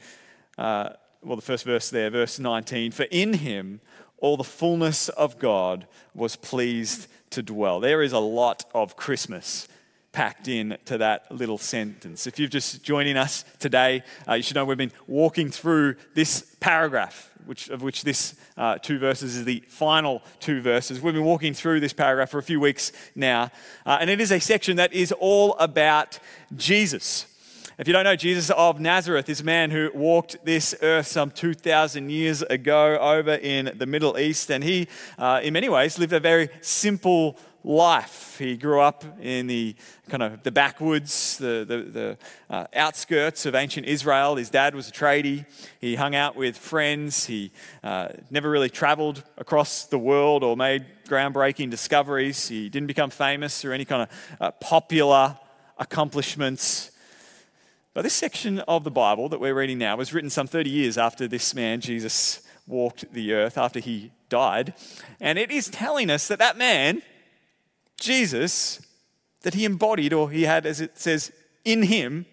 uh, 0.58 0.90
well, 1.22 1.36
the 1.36 1.42
first 1.42 1.66
verse 1.66 1.90
there, 1.90 2.10
verse 2.10 2.40
19. 2.40 2.92
For 2.92 3.04
in 3.04 3.34
him 3.34 3.80
all 4.18 4.36
the 4.36 4.44
fullness 4.44 5.08
of 5.10 5.38
God 5.38 5.88
was 6.14 6.36
pleased 6.36 7.08
to 7.30 7.44
dwell. 7.44 7.80
There 7.80 8.02
is 8.02 8.12
a 8.12 8.20
lot 8.20 8.66
of 8.74 8.98
Christmas 8.98 9.68
packed 10.12 10.48
in 10.48 10.78
to 10.86 10.98
that 10.98 11.32
little 11.32 11.58
sentence. 11.58 12.26
If 12.26 12.40
you're 12.40 12.48
just 12.48 12.84
joining 12.84 13.18
us 13.18 13.46
today, 13.60 14.04
uh, 14.28 14.34
you 14.34 14.44
should 14.44 14.56
know 14.56 14.66
we've 14.66 14.78
been 14.78 14.92
walking 15.08 15.52
through 15.52 15.96
this 16.16 16.56
paragraph, 16.60 17.32
which, 17.46 17.70
of 17.70 17.84
which 17.84 18.04
this 18.04 18.36
uh, 18.58 18.78
two 18.80 18.98
verses 18.98 19.36
is 19.36 19.46
the 19.46 19.60
final 19.68 20.24
two 20.40 20.62
verses. 20.62 21.00
We've 21.00 21.14
been 21.14 21.24
walking 21.24 21.54
through 21.54 21.80
this 21.80 21.94
paragraph 21.94 22.32
for 22.32 22.40
a 22.40 22.44
few 22.44 22.60
weeks 22.60 22.92
now, 23.16 23.52
uh, 23.86 23.98
and 24.02 24.10
it 24.10 24.20
is 24.20 24.32
a 24.32 24.40
section 24.40 24.78
that 24.78 24.94
is 24.94 25.12
all 25.12 25.56
about 25.56 26.20
Jesus. 26.56 27.26
If 27.80 27.88
you 27.88 27.94
don't 27.94 28.04
know, 28.04 28.18
Jesus 28.18 28.50
of 28.50 28.82
Nazareth 28.82 29.30
is 29.30 29.40
a 29.40 29.46
man 29.46 29.72
who 29.72 29.90
walked 29.94 30.44
this 30.44 30.76
earth 30.82 31.08
some 31.08 31.32
2,000 31.32 32.10
years 32.10 32.42
ago 32.42 32.98
over 32.98 33.36
in 33.36 33.72
the 33.78 33.86
Middle 33.86 34.18
East, 34.18 34.52
and 34.52 34.62
he, 34.62 34.90
uh, 35.18 35.40
in 35.42 35.54
many 35.54 35.70
ways, 35.70 35.98
lived 35.98 36.12
a 36.12 36.20
very 36.20 36.50
simple 36.60 37.38
life. 37.64 38.38
He 38.38 38.56
grew 38.58 38.80
up 38.82 39.04
in 39.22 39.48
the 39.48 39.76
kind 40.10 40.24
of 40.24 40.44
the 40.44 40.52
backwoods, 40.52 41.38
the, 41.38 41.66
the, 41.68 41.78
the 41.78 42.18
uh, 42.50 42.68
outskirts 42.74 43.46
of 43.46 43.56
ancient 43.56 43.86
Israel. 43.86 44.36
His 44.36 44.50
dad 44.50 44.74
was 44.76 44.90
a 44.90 44.92
tradie. 44.92 45.46
He 45.80 45.96
hung 45.96 46.16
out 46.16 46.36
with 46.36 46.58
friends. 46.58 47.26
He 47.26 47.52
uh, 47.84 48.10
never 48.30 48.50
really 48.50 48.70
traveled 48.70 49.24
across 49.38 49.86
the 49.86 50.00
world 50.00 50.44
or 50.44 50.56
made 50.56 50.86
groundbreaking 51.08 51.70
discoveries. 51.70 52.48
He 52.48 52.70
didn't 52.70 52.88
become 52.88 53.10
famous 53.10 53.66
or 53.66 53.74
any 53.74 53.86
kind 53.86 54.04
of 54.04 54.38
uh, 54.40 54.52
popular 54.52 55.38
accomplishments. 55.78 56.92
But 57.94 58.04
this 58.04 58.14
section 58.14 58.60
of 58.60 58.84
the 58.84 58.92
Bible 58.92 59.30
that 59.30 59.40
we're 59.40 59.56
reading 59.56 59.80
now 59.80 59.98
was 59.98 60.14
written 60.14 60.30
some 60.30 60.48
30 60.48 60.70
years 60.70 60.98
after 60.98 61.28
this 61.28 61.54
man, 61.54 61.82
Jesus, 61.82 62.42
walked 62.68 63.12
the 63.12 63.34
earth, 63.34 63.58
after 63.58 63.80
he 63.80 64.12
died. 64.30 64.74
And 65.20 65.38
it 65.40 65.52
is 65.52 65.70
telling 65.70 66.10
us 66.10 66.28
that 66.28 66.40
that 66.40 66.58
man, 66.58 67.02
Jesus, 68.00 68.82
that 69.42 69.54
he 69.54 69.66
embodied, 69.66 70.14
or 70.14 70.30
he 70.30 70.44
had, 70.44 70.66
as 70.66 70.82
it 70.82 70.98
says, 70.98 71.32
in 71.66 71.84
him, 71.84 72.26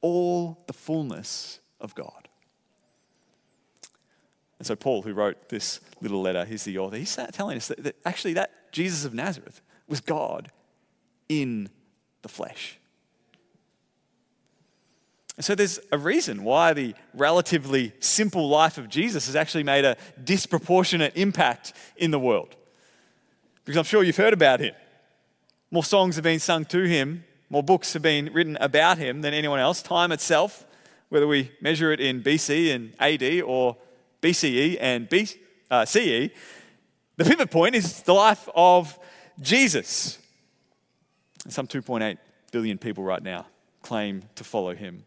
all 0.00 0.62
the 0.66 0.72
fullness 0.72 1.60
of 1.80 1.94
God. 1.94 2.28
And 4.58 4.66
so, 4.66 4.76
Paul, 4.76 5.02
who 5.02 5.14
wrote 5.14 5.48
this 5.48 5.80
little 6.00 6.20
letter, 6.20 6.44
he's 6.44 6.64
the 6.64 6.78
author, 6.78 6.96
he's 6.96 7.16
telling 7.32 7.56
us 7.56 7.68
that, 7.68 7.82
that 7.82 7.96
actually 8.04 8.34
that 8.34 8.72
Jesus 8.72 9.04
of 9.04 9.14
Nazareth 9.14 9.62
was 9.88 10.00
God 10.00 10.50
in 11.28 11.70
the 12.22 12.28
flesh. 12.28 12.78
And 15.36 15.44
so 15.44 15.54
there's 15.54 15.80
a 15.90 15.96
reason 15.96 16.44
why 16.44 16.74
the 16.74 16.94
relatively 17.14 17.94
simple 18.00 18.50
life 18.50 18.76
of 18.76 18.90
Jesus 18.90 19.24
has 19.24 19.34
actually 19.34 19.62
made 19.62 19.86
a 19.86 19.96
disproportionate 20.22 21.16
impact 21.16 21.72
in 21.96 22.10
the 22.10 22.18
world. 22.18 22.56
Because 23.64 23.78
I'm 23.78 23.84
sure 23.84 24.02
you've 24.02 24.16
heard 24.16 24.32
about 24.32 24.60
him. 24.60 24.74
More 25.70 25.84
songs 25.84 26.16
have 26.16 26.24
been 26.24 26.40
sung 26.40 26.64
to 26.66 26.82
him, 26.82 27.24
more 27.48 27.62
books 27.62 27.92
have 27.92 28.02
been 28.02 28.32
written 28.32 28.56
about 28.60 28.98
him 28.98 29.22
than 29.22 29.34
anyone 29.34 29.60
else. 29.60 29.82
Time 29.82 30.12
itself, 30.12 30.64
whether 31.08 31.26
we 31.26 31.50
measure 31.60 31.92
it 31.92 32.00
in 32.00 32.22
BC 32.22 32.74
and 32.74 32.94
AD 32.98 33.42
or 33.42 33.76
BCE 34.22 34.78
and 34.80 35.08
BCE, 35.08 35.38
uh, 35.70 35.84
CE, 35.84 36.30
the 37.16 37.24
pivot 37.24 37.50
point 37.50 37.74
is 37.74 38.02
the 38.02 38.14
life 38.14 38.48
of 38.54 38.98
Jesus. 39.40 40.18
Some 41.48 41.66
2.8 41.66 42.18
billion 42.50 42.78
people 42.78 43.04
right 43.04 43.22
now 43.22 43.46
claim 43.82 44.22
to 44.36 44.44
follow 44.44 44.74
him. 44.74 45.04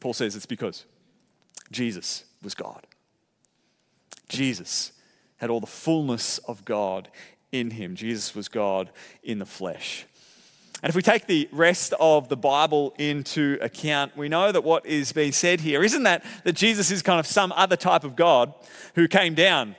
Paul 0.00 0.14
says 0.14 0.36
it's 0.36 0.46
because 0.46 0.84
Jesus 1.70 2.24
was 2.42 2.54
God. 2.54 2.86
Jesus 4.28 4.92
had 5.38 5.50
all 5.50 5.60
the 5.60 5.66
fullness 5.66 6.38
of 6.38 6.64
God 6.64 7.08
in 7.50 7.70
him. 7.70 7.94
Jesus 7.94 8.34
was 8.34 8.48
God 8.48 8.90
in 9.22 9.38
the 9.38 9.46
flesh. 9.46 10.06
And 10.82 10.90
if 10.90 10.94
we 10.94 11.02
take 11.02 11.26
the 11.26 11.48
rest 11.50 11.92
of 11.98 12.28
the 12.28 12.36
Bible 12.36 12.94
into 12.98 13.58
account, 13.60 14.16
we 14.16 14.28
know 14.28 14.52
that 14.52 14.62
what 14.62 14.86
is 14.86 15.12
being 15.12 15.32
said 15.32 15.60
here 15.60 15.82
isn't 15.82 16.04
that, 16.04 16.24
that 16.44 16.52
Jesus 16.52 16.92
is 16.92 17.02
kind 17.02 17.18
of 17.18 17.26
some 17.26 17.52
other 17.52 17.76
type 17.76 18.04
of 18.04 18.14
God 18.14 18.54
who 18.94 19.08
came 19.08 19.34
down. 19.34 19.74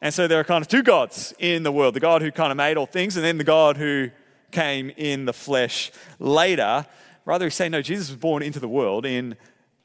And 0.00 0.14
so 0.14 0.28
there 0.28 0.38
are 0.38 0.44
kind 0.44 0.62
of 0.62 0.68
two 0.68 0.82
gods 0.82 1.34
in 1.38 1.64
the 1.64 1.72
world 1.72 1.94
the 1.94 2.00
God 2.00 2.22
who 2.22 2.30
kind 2.30 2.52
of 2.52 2.56
made 2.56 2.76
all 2.76 2.86
things, 2.86 3.16
and 3.16 3.24
then 3.24 3.38
the 3.38 3.44
God 3.44 3.76
who 3.76 4.10
came 4.52 4.90
in 4.90 5.24
the 5.24 5.32
flesh 5.32 5.90
later. 6.20 6.86
Rather, 7.24 7.46
he's 7.46 7.54
saying, 7.54 7.72
no, 7.72 7.82
Jesus 7.82 8.10
was 8.10 8.18
born 8.18 8.42
into 8.42 8.60
the 8.60 8.68
world 8.68 9.06
in 9.06 9.36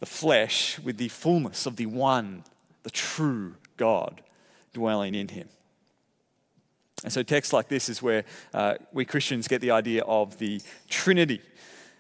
the 0.02 0.06
flesh 0.06 0.78
with 0.80 0.98
the 0.98 1.08
fullness 1.08 1.66
of 1.66 1.78
the 1.78 1.88
one, 1.88 2.44
the 2.84 2.92
true 2.92 3.56
God 3.78 4.22
dwelling 4.74 5.16
in 5.16 5.28
him. 5.28 5.50
And 7.04 7.14
so, 7.14 7.24
texts 7.24 7.54
like 7.54 7.70
this 7.70 7.88
is 7.88 8.02
where 8.02 8.26
uh, 8.54 8.76
we 8.92 9.06
Christians 9.06 9.48
get 9.48 9.62
the 9.62 9.72
idea 9.72 10.04
of 10.04 10.38
the 10.38 10.62
Trinity. 10.90 11.42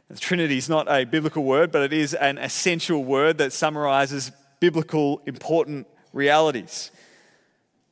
The 0.09 0.19
Trinity 0.19 0.57
is 0.57 0.67
not 0.67 0.87
a 0.89 1.05
biblical 1.05 1.43
word, 1.43 1.71
but 1.71 1.83
it 1.83 1.93
is 1.93 2.13
an 2.13 2.37
essential 2.37 3.03
word 3.03 3.37
that 3.37 3.53
summarizes 3.53 4.31
biblical 4.59 5.21
important 5.25 5.87
realities. 6.11 6.91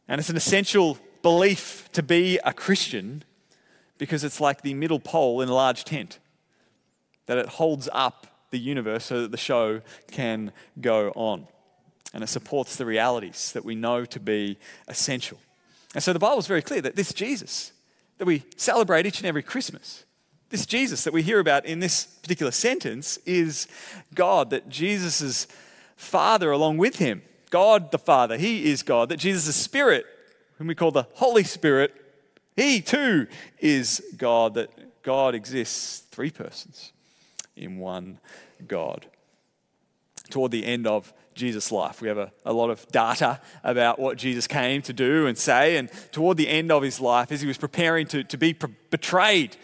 And 0.08 0.20
it's 0.20 0.30
an 0.30 0.36
essential 0.36 0.98
belief 1.22 1.90
to 1.94 2.04
be 2.04 2.40
a 2.44 2.54
Christian 2.54 3.24
because 3.98 4.24
it's 4.24 4.42
like 4.42 4.62
the 4.62 4.74
middle 4.74 5.00
pole 5.00 5.42
in 5.42 5.50
a 5.50 5.54
large 5.54 5.84
tent, 5.84 6.20
that 7.26 7.38
it 7.38 7.48
holds 7.48 7.90
up 7.92 8.28
the 8.52 8.60
universe 8.60 9.06
so 9.06 9.22
that 9.22 9.32
the 9.32 9.38
show 9.38 9.82
can 10.12 10.52
go 10.80 11.12
on. 11.16 11.48
And 12.14 12.24
it 12.24 12.28
supports 12.28 12.76
the 12.76 12.86
realities 12.86 13.52
that 13.52 13.66
we 13.66 13.76
know 13.76 14.06
to 14.06 14.20
be 14.20 14.58
essential. 14.88 15.40
And 15.94 16.04
so 16.04 16.14
the 16.14 16.20
Bible 16.20 16.40
is 16.40 16.48
very 16.48 16.62
clear 16.62 16.82
that 16.82 16.96
this 16.96 17.14
Jesus 17.14 17.72
that 18.18 18.26
we 18.26 18.44
celebrate 18.56 19.06
each 19.06 19.20
and 19.20 19.28
every 19.28 19.44
Christmas, 19.44 20.04
this 20.50 20.66
Jesus 20.66 21.04
that 21.04 21.14
we 21.14 21.22
hear 21.22 21.40
about 21.40 21.66
in 21.66 21.80
this 21.80 22.06
particular 22.06 22.52
sentence 22.52 23.18
is 23.26 23.68
God, 24.16 24.50
that 24.50 24.70
Jesus' 24.70 25.48
Father 25.96 26.52
along 26.52 26.78
with 26.78 26.98
him, 26.98 27.22
God 27.50 27.92
the 27.92 28.00
Father, 28.00 28.38
He 28.38 28.70
is 28.70 28.84
God, 28.84 29.10
that 29.10 29.18
Jesus' 29.18 29.56
Spirit, 29.56 30.06
whom 30.58 30.68
we 30.68 30.76
call 30.76 30.92
the 30.92 31.08
Holy 31.14 31.44
Spirit, 31.44 31.94
He 32.56 32.82
too 32.82 33.28
is 33.60 34.02
God, 34.18 34.56
that 34.56 35.04
God 35.04 35.36
exists 35.36 36.00
three 36.12 36.32
persons 36.32 36.92
in 37.56 37.78
one 37.80 38.20
God. 38.68 39.06
Toward 40.30 40.52
the 40.52 40.66
end 40.66 40.86
of 40.88 41.14
Jesus' 41.38 41.72
life. 41.72 42.02
We 42.02 42.10
have 42.10 42.18
a, 42.18 42.32
a 42.46 42.52
lot 42.52 42.70
of 42.70 42.86
data 42.90 43.40
about 43.64 44.00
what 44.00 44.18
Jesus 44.18 44.48
came 44.48 44.82
to 44.82 44.94
do 44.94 45.28
and 45.28 45.38
say. 45.38 45.78
And 45.78 45.90
toward 46.12 46.38
the 46.38 46.50
end 46.50 46.72
of 46.72 46.84
his 46.84 47.00
life, 47.00 47.32
as 47.32 47.40
he 47.42 47.48
was 47.48 47.58
preparing 47.58 48.08
to, 48.08 48.24
to 48.26 48.38
be 48.38 48.54
pre- 48.54 48.74
betrayed, 48.90 49.56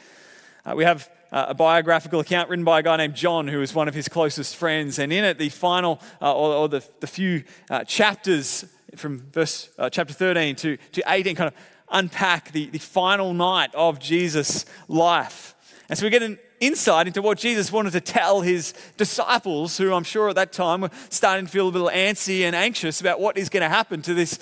uh, 0.66 0.74
we 0.76 0.86
have 0.86 1.10
uh, 1.32 1.48
a 1.50 1.54
biographical 1.54 2.20
account 2.20 2.50
written 2.50 2.64
by 2.64 2.80
a 2.80 2.84
guy 2.84 2.96
named 2.96 3.16
John, 3.16 3.48
who 3.48 3.60
was 3.60 3.74
one 3.74 3.88
of 3.88 3.94
his 3.94 4.08
closest 4.08 4.56
friends. 4.56 5.00
And 5.00 5.12
in 5.12 5.26
it, 5.26 5.38
the 5.38 5.50
final, 5.50 6.00
uh, 6.22 6.34
or, 6.34 6.54
or, 6.54 6.70
the, 6.70 6.84
the 7.00 7.08
few 7.08 7.44
uh, 7.70 7.84
chapters 7.84 8.66
from 8.96 9.20
verse 9.32 9.70
uh, 9.80 9.90
chapter 9.90 10.14
13 10.14 10.56
to, 10.58 10.78
to 10.78 11.04
18 11.08 11.36
kind 11.36 11.48
of 11.48 11.56
unpack 11.90 12.52
the, 12.52 12.70
the 12.70 12.80
final 12.80 13.34
night 13.34 13.74
of 13.74 14.00
Jesus' 14.00 14.66
life. 14.88 15.56
And 15.90 15.98
so 15.98 16.06
we 16.06 16.10
get 16.10 16.24
an 16.24 16.38
insight 16.66 17.08
into 17.08 17.22
what 17.22 17.38
Jesus 17.38 17.72
wanted 17.72 17.92
to 17.94 18.02
tell 18.02 18.42
his 18.42 18.74
disciples, 18.98 19.78
who 19.78 19.94
I'm 19.94 20.04
sure 20.04 20.30
at 20.30 20.36
that 20.36 20.52
time 20.52 20.82
were 20.82 20.90
starting 21.10 21.46
to 21.46 21.52
feel 21.52 21.68
a 21.68 21.70
little 21.70 21.90
antsy 21.90 22.42
and 22.42 22.56
anxious 22.56 23.02
about 23.02 23.20
what 23.20 23.38
is 23.38 23.50
going 23.50 23.62
to 23.62 23.70
happen 23.70 24.02
to 24.04 24.14
this 24.14 24.40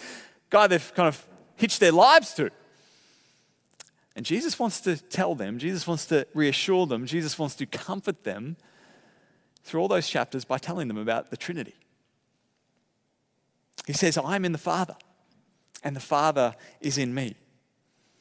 guy 0.50 0.68
they've 0.68 0.94
kind 0.94 1.08
of 1.08 1.26
hitched 1.56 1.80
their 1.80 1.92
lives 1.92 2.34
to. 2.36 2.50
And 4.16 4.26
Jesus 4.26 4.60
wants 4.60 4.82
to 4.82 4.98
tell 4.98 5.36
them, 5.36 5.58
Jesus 5.58 5.88
wants 5.88 6.06
to 6.08 6.28
reassure 6.34 6.86
them, 6.86 7.06
Jesus 7.06 7.40
wants 7.40 7.56
to 7.56 7.66
comfort 7.66 8.24
them 8.24 8.58
through 9.64 9.82
all 9.82 9.88
those 9.88 10.10
chapters 10.10 10.44
by 10.44 10.58
telling 10.58 10.88
them 10.88 10.98
about 10.98 11.30
the 11.30 11.38
Trinity. 11.38 11.76
He 13.88 13.94
says, 13.94 14.18
I'm 14.18 14.46
in 14.46 14.52
the 14.52 14.58
Father, 14.58 14.96
and 15.84 15.96
the 15.96 16.02
Father 16.02 16.56
is 16.82 16.98
in 16.98 17.14
me. 17.14 17.36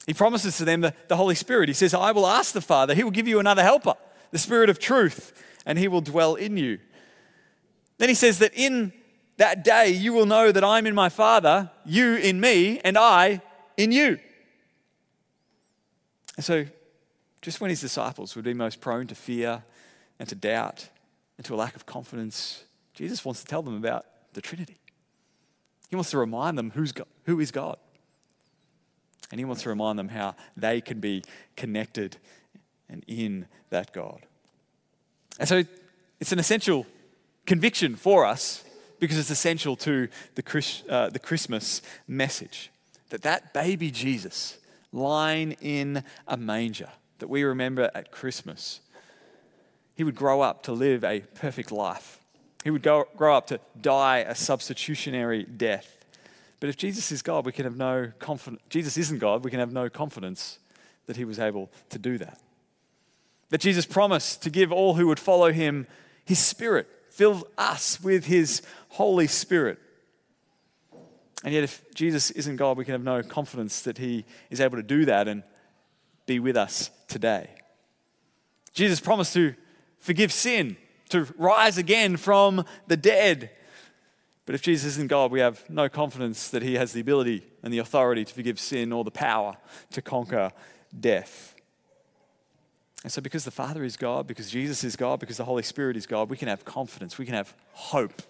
He 0.07 0.14
promises 0.14 0.57
to 0.59 0.64
them 0.64 0.80
the, 0.80 0.95
the 1.09 1.16
Holy 1.16 1.35
Spirit. 1.35 1.69
He 1.69 1.75
says, 1.75 1.95
I 1.95 2.12
will 2.12 2.26
ask 2.26 2.52
the 2.52 2.61
Father, 2.61 2.95
He 2.95 3.04
will 3.04 3.11
give 3.11 3.28
you 3.28 3.38
another 3.38 3.62
helper, 3.62 3.95
the 4.30 4.38
Spirit 4.38 4.71
of 4.71 4.78
truth, 4.78 5.33
and 5.66 5.78
He 5.78 5.88
will 5.88 6.00
dwell 6.00 6.35
in 6.35 6.57
you. 6.57 6.78
Then 7.99 8.09
He 8.09 8.14
says 8.14 8.38
that 8.38 8.52
in 8.54 8.92
that 9.37 9.64
day 9.64 9.88
you 9.90 10.12
will 10.12 10.26
know 10.26 10.52
that 10.52 10.64
I'm 10.64 10.87
in 10.87 10.95
my 10.95 11.09
Father, 11.09 11.71
you 11.85 12.16
in 12.16 12.40
me, 12.40 12.80
and 12.80 12.97
I 12.97 13.42
in 13.76 13.92
you. 13.92 14.19
And 16.37 16.45
so, 16.45 16.66
just 17.42 17.61
when 17.61 17.71
His 17.71 17.80
disciples 17.80 18.35
would 18.37 18.45
be 18.45 18.54
most 18.54 18.80
prone 18.80 19.07
to 19.09 19.14
fear 19.14 19.62
and 20.19 20.28
to 20.28 20.35
doubt 20.35 20.88
and 21.37 21.45
to 21.47 21.54
a 21.54 21.57
lack 21.57 21.76
of 21.76 21.87
confidence, 21.87 22.64
Jesus 22.95 23.25
wants 23.25 23.40
to 23.40 23.47
tell 23.47 23.62
them 23.62 23.76
about 23.76 24.07
the 24.33 24.40
Trinity. 24.40 24.78
He 25.88 25.97
wants 25.97 26.11
to 26.11 26.19
remind 26.19 26.57
them 26.57 26.71
who's 26.71 26.92
God, 26.92 27.07
who 27.25 27.40
is 27.40 27.50
God. 27.50 27.76
And 29.30 29.38
he 29.38 29.44
wants 29.44 29.62
to 29.62 29.68
remind 29.68 29.99
them 29.99 30.08
how 30.08 30.34
they 30.56 30.80
can 30.80 31.00
be 31.00 31.22
connected 31.56 32.16
and 32.88 33.04
in 33.06 33.46
that 33.70 33.92
God. 33.92 34.20
And 35.38 35.49
so 35.49 35.62
it's 36.18 36.32
an 36.32 36.38
essential 36.38 36.87
conviction 37.46 37.96
for 37.96 38.26
us 38.26 38.64
because 38.99 39.16
it's 39.16 39.30
essential 39.30 39.76
to 39.76 40.08
the, 40.34 40.42
Chris, 40.42 40.82
uh, 40.88 41.08
the 41.10 41.18
Christmas 41.18 41.80
message 42.06 42.70
that 43.08 43.22
that 43.22 43.52
baby 43.52 43.90
Jesus 43.90 44.58
lying 44.92 45.52
in 45.60 46.04
a 46.26 46.37
manger 46.37 46.90
that 47.18 47.28
we 47.28 47.42
remember 47.42 47.90
at 47.94 48.10
Christmas, 48.10 48.80
he 49.94 50.04
would 50.04 50.14
grow 50.14 50.40
up 50.40 50.62
to 50.64 50.72
live 50.72 51.04
a 51.04 51.20
perfect 51.20 51.70
life. 51.70 52.18
He 52.64 52.70
would 52.70 52.82
go, 52.82 53.06
grow 53.16 53.37
up 53.37 53.46
to 53.49 53.60
die 53.80 54.18
a 54.18 54.34
substitutionary 54.34 55.44
death 55.44 56.00
but 56.61 56.69
if 56.69 56.76
Jesus 56.76 57.11
is 57.11 57.23
God, 57.23 57.47
we 57.47 57.52
can 57.52 57.64
have 57.64 57.76
no 57.76 58.12
confidence. 58.19 58.62
Jesus 58.69 58.97
isn't 58.97 59.19
God, 59.19 59.45
we 59.45 59.50
can 59.50 59.61
have 59.61 59.73
no 59.73 59.88
confidence 59.88 60.59
that 61.07 61.17
he 61.17 61.25
was 61.25 61.38
able 61.38 61.71
to 61.88 61.99
do 61.99 62.19
that. 62.19 62.38
That 63.49 63.61
Jesus 63.61 63.87
promised 63.87 64.43
to 64.43 64.50
give 64.50 64.71
all 64.71 64.95
who 64.95 65.09
would 65.09 65.19
follow 65.19 65.50
him 65.50 65.87
his 66.25 66.38
spirit, 66.38 66.87
fill 67.11 67.49
us 67.59 68.00
with 68.00 68.26
his 68.26 68.62
Holy 68.90 69.26
Spirit. 69.26 69.79
And 71.43 71.55
yet, 71.55 71.64
if 71.64 71.83
Jesus 71.95 72.31
isn't 72.33 72.57
God, 72.57 72.76
we 72.76 72.85
can 72.85 72.93
have 72.93 73.02
no 73.02 73.23
confidence 73.23 73.83
that 73.83 73.99
he 73.99 74.25
is 74.50 74.61
able 74.61 74.76
to 74.76 74.83
do 74.83 75.07
that 75.07 75.26
and 75.26 75.43
be 76.26 76.38
with 76.38 76.57
us 76.57 76.90
today. 77.09 77.49
Jesus 78.75 79.00
promised 79.00 79.33
to 79.35 79.55
forgive 79.99 80.33
sin, 80.33 80.76
to 81.09 81.26
rise 81.37 81.79
again 81.79 82.17
from 82.17 82.64
the 82.87 82.97
dead. 82.97 83.50
But 84.50 84.57
if 84.57 84.62
Jesus 84.62 84.95
isn't 84.95 85.07
God, 85.07 85.30
we 85.30 85.38
have 85.38 85.62
no 85.71 85.88
confidence 85.88 86.49
that 86.49 86.61
he 86.61 86.75
has 86.75 86.92
the 86.92 87.00
ability 87.00 87.45
and 87.62 87.73
the 87.73 87.78
authority 87.78 88.25
to 88.25 88.35
forgive 88.35 88.59
sin 88.59 88.92
or 88.92 89.04
the 89.04 89.11
power 89.12 89.57
to 89.92 90.02
conquer 90.02 90.50
death. 90.99 91.54
And 93.04 93.12
so, 93.12 93.23
because 93.23 93.45
the 93.45 93.52
Father 93.52 93.85
is 93.85 93.97
God, 93.97 94.26
because 94.26 94.50
Jesus 94.50 94.83
is 94.83 94.97
God, 94.97 95.21
because 95.21 95.37
the 95.37 95.45
Holy 95.45 95.62
Spirit 95.62 95.97
is 95.97 96.04
God, 96.04 96.30
we 96.30 96.37
can 96.37 96.49
have 96.49 96.64
confidence, 96.64 97.16
we 97.16 97.26
can 97.26 97.37
have 97.37 97.54
hope. 97.75 98.23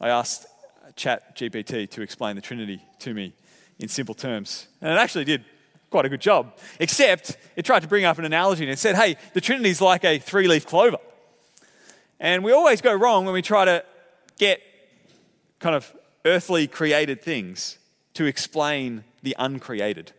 I 0.00 0.10
asked 0.10 0.46
Chat 0.94 1.36
GPT 1.36 1.90
to 1.90 2.02
explain 2.02 2.36
the 2.36 2.42
Trinity 2.42 2.80
to 3.00 3.14
me 3.14 3.34
in 3.80 3.88
simple 3.88 4.14
terms, 4.14 4.68
and 4.80 4.92
it 4.92 4.96
actually 4.96 5.24
did 5.24 5.44
quite 5.90 6.04
a 6.04 6.08
good 6.08 6.20
job. 6.20 6.56
Except 6.78 7.36
it 7.56 7.64
tried 7.64 7.82
to 7.82 7.88
bring 7.88 8.04
up 8.04 8.16
an 8.16 8.24
analogy 8.24 8.62
and 8.62 8.70
it 8.70 8.78
said, 8.78 8.94
hey, 8.94 9.16
the 9.34 9.40
Trinity 9.40 9.70
is 9.70 9.80
like 9.80 10.04
a 10.04 10.20
three 10.20 10.46
leaf 10.46 10.66
clover. 10.68 10.98
And 12.18 12.42
we 12.42 12.52
always 12.52 12.80
go 12.80 12.94
wrong 12.94 13.24
when 13.24 13.34
we 13.34 13.42
try 13.42 13.64
to 13.64 13.84
get 14.38 14.60
kind 15.58 15.74
of 15.74 15.94
earthly 16.24 16.66
created 16.66 17.22
things 17.22 17.78
to 18.14 18.24
explain 18.24 19.04
the 19.22 19.36
uncreated 19.38 20.12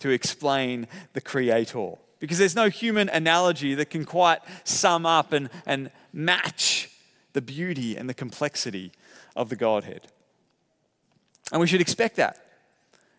to 0.00 0.10
explain 0.10 0.86
the 1.12 1.20
Creator. 1.20 1.92
Because 2.18 2.38
there's 2.38 2.56
no 2.56 2.68
human 2.68 3.08
analogy 3.08 3.74
that 3.74 3.90
can 3.90 4.04
quite 4.04 4.40
sum 4.64 5.04
up 5.06 5.32
and, 5.32 5.50
and 5.66 5.90
match 6.12 6.90
the 7.32 7.42
beauty 7.42 7.96
and 7.96 8.08
the 8.08 8.14
complexity 8.14 8.92
of 9.34 9.48
the 9.48 9.56
Godhead. 9.56 10.06
And 11.52 11.60
we 11.60 11.66
should 11.66 11.80
expect 11.80 12.16
that. 12.16 12.44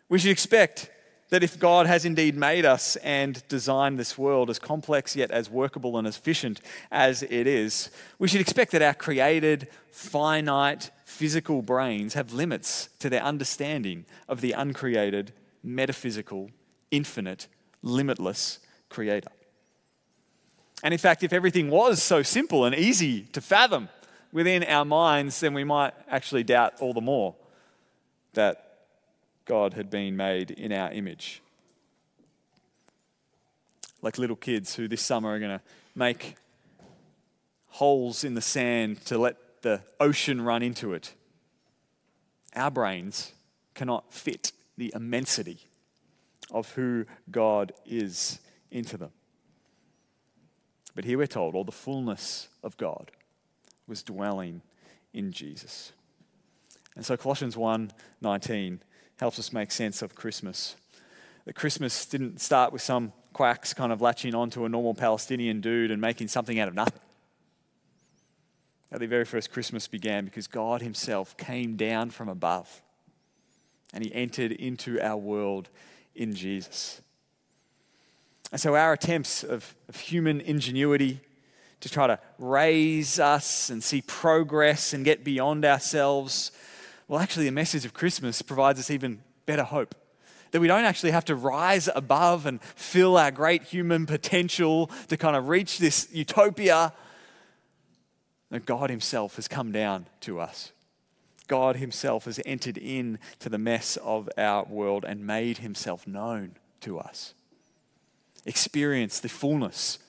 We 0.09 0.19
should 0.19 0.31
expect 0.31 0.89
that 1.29 1.43
if 1.43 1.59
God 1.59 1.87
has 1.87 2.05
indeed 2.05 2.35
made 2.35 2.65
us 2.65 2.95
and 2.97 3.45
designed 3.49 3.99
this 3.99 4.17
world 4.17 4.49
as 4.49 4.59
complex 4.59 5.15
yet 5.15 5.29
as 5.29 5.49
workable 5.49 5.97
and 5.97 6.07
as 6.07 6.17
efficient 6.17 6.61
as 6.91 7.23
it 7.23 7.47
is, 7.47 7.89
we 8.17 8.27
should 8.27 8.41
expect 8.41 8.71
that 8.71 8.81
our 8.81 8.93
created, 8.93 9.67
finite, 9.91 10.89
physical 11.03 11.61
brains 11.61 12.13
have 12.13 12.31
limits 12.33 12.89
to 12.99 13.09
their 13.09 13.23
understanding 13.23 14.05
of 14.27 14.41
the 14.41 14.53
uncreated, 14.53 15.33
metaphysical, 15.63 16.49
infinite, 16.91 17.47
limitless 17.81 18.59
creator. 18.89 19.31
And 20.83 20.93
in 20.93 20.99
fact, 20.99 21.23
if 21.23 21.33
everything 21.33 21.69
was 21.69 22.01
so 22.01 22.21
simple 22.23 22.63
and 22.63 22.75
easy 22.75 23.23
to 23.33 23.41
fathom 23.41 23.89
within 24.31 24.63
our 24.63 24.85
minds, 24.85 25.39
then 25.39 25.53
we 25.53 25.63
might 25.63 25.93
actually 26.07 26.43
doubt 26.43 26.75
all 26.79 26.93
the 26.93 27.01
more 27.01 27.35
that 28.33 28.66
God 29.47 29.73
had 29.73 29.89
been 29.89 30.15
made 30.15 30.51
in 30.51 30.71
our 30.71 30.91
image. 30.91 31.41
Like 34.01 34.19
little 34.19 34.35
kids 34.35 34.75
who 34.75 34.87
this 34.87 35.01
summer 35.01 35.29
are 35.29 35.39
going 35.39 35.57
to 35.57 35.63
make 35.95 36.35
holes 37.67 38.23
in 38.23 38.35
the 38.35 38.41
sand 38.41 39.03
to 39.05 39.17
let 39.17 39.61
the 39.61 39.81
ocean 39.99 40.41
run 40.41 40.61
into 40.61 40.93
it. 40.93 41.13
Our 42.55 42.69
brains 42.69 43.31
cannot 43.73 44.13
fit 44.13 44.51
the 44.77 44.91
immensity 44.95 45.59
of 46.51 46.71
who 46.73 47.05
God 47.31 47.71
is 47.85 48.39
into 48.69 48.97
them. 48.97 49.11
But 50.93 51.05
here 51.05 51.17
we're 51.17 51.27
told 51.27 51.55
all 51.55 51.63
the 51.63 51.71
fullness 51.71 52.49
of 52.63 52.77
God 52.77 53.11
was 53.87 54.03
dwelling 54.03 54.61
in 55.13 55.31
Jesus. 55.31 55.93
And 56.95 57.05
so 57.05 57.15
Colossians 57.15 57.55
1:19 57.55 58.81
helps 59.17 59.39
us 59.39 59.51
make 59.51 59.71
sense 59.71 60.01
of 60.01 60.15
Christmas. 60.15 60.75
That 61.45 61.55
Christmas 61.55 62.05
didn't 62.05 62.41
start 62.41 62.73
with 62.73 62.81
some 62.81 63.13
quacks 63.33 63.73
kind 63.73 63.91
of 63.91 64.01
latching 64.01 64.33
onto 64.33 64.65
a 64.65 64.69
normal 64.69 64.93
Palestinian 64.93 65.61
dude 65.61 65.91
and 65.91 66.01
making 66.01 66.27
something 66.27 66.59
out 66.59 66.67
of 66.67 66.73
nothing. 66.73 67.01
That 68.89 68.99
the 68.99 69.07
very 69.07 69.25
first 69.25 69.51
Christmas 69.51 69.87
began 69.87 70.25
because 70.25 70.47
God 70.47 70.81
Himself 70.81 71.35
came 71.37 71.75
down 71.75 72.09
from 72.09 72.29
above 72.29 72.81
and 73.93 74.03
He 74.03 74.13
entered 74.13 74.51
into 74.51 74.99
our 75.01 75.17
world 75.17 75.69
in 76.15 76.33
Jesus. 76.33 77.01
And 78.51 78.61
so, 78.61 78.75
our 78.75 78.93
attempts 78.93 79.43
of, 79.43 79.75
of 79.89 79.97
human 79.97 80.39
ingenuity 80.39 81.19
to 81.81 81.89
try 81.89 82.07
to 82.07 82.19
raise 82.39 83.19
us 83.19 83.69
and 83.69 83.83
see 83.83 84.01
progress 84.01 84.93
and 84.93 85.05
get 85.05 85.23
beyond 85.23 85.65
ourselves, 85.65 86.51
well, 87.07 87.19
actually, 87.19 87.45
the 87.45 87.51
message 87.51 87.85
of 87.85 87.93
Christmas 87.93 88.41
provides 88.41 88.79
us 88.79 88.91
even 88.91 89.21
better 89.45 89.63
hope. 89.63 89.95
That 90.51 90.59
we 90.59 90.67
don't 90.67 90.85
actually 90.85 91.11
have 91.11 91.25
to 91.25 91.35
rise 91.35 91.89
above 91.93 92.45
and 92.45 92.61
fill 92.61 93.17
our 93.17 93.31
great 93.31 93.63
human 93.63 94.05
potential 94.05 94.91
to 95.07 95.17
kind 95.17 95.35
of 95.35 95.47
reach 95.47 95.77
this 95.77 96.09
utopia. 96.11 96.93
That 98.49 98.65
God 98.65 98.89
Himself 98.89 99.35
has 99.37 99.47
come 99.47 99.71
down 99.71 100.07
to 100.21 100.39
us. 100.39 100.71
God 101.47 101.77
Himself 101.77 102.25
has 102.25 102.41
entered 102.45 102.77
in 102.77 103.19
to 103.39 103.49
the 103.49 103.57
mess 103.57 103.97
of 103.97 104.29
our 104.37 104.65
world 104.65 105.05
and 105.05 105.25
made 105.25 105.59
Himself 105.59 106.05
known 106.05 106.55
to 106.81 106.99
us. 106.99 107.33
Experience 108.45 109.19
the 109.19 109.29
fullness 109.29 109.99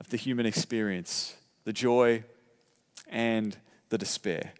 of 0.00 0.08
the 0.10 0.16
human 0.16 0.46
experience, 0.46 1.36
the 1.64 1.72
joy 1.72 2.24
and 3.08 3.56
the 3.88 3.98
despair. 3.98 4.52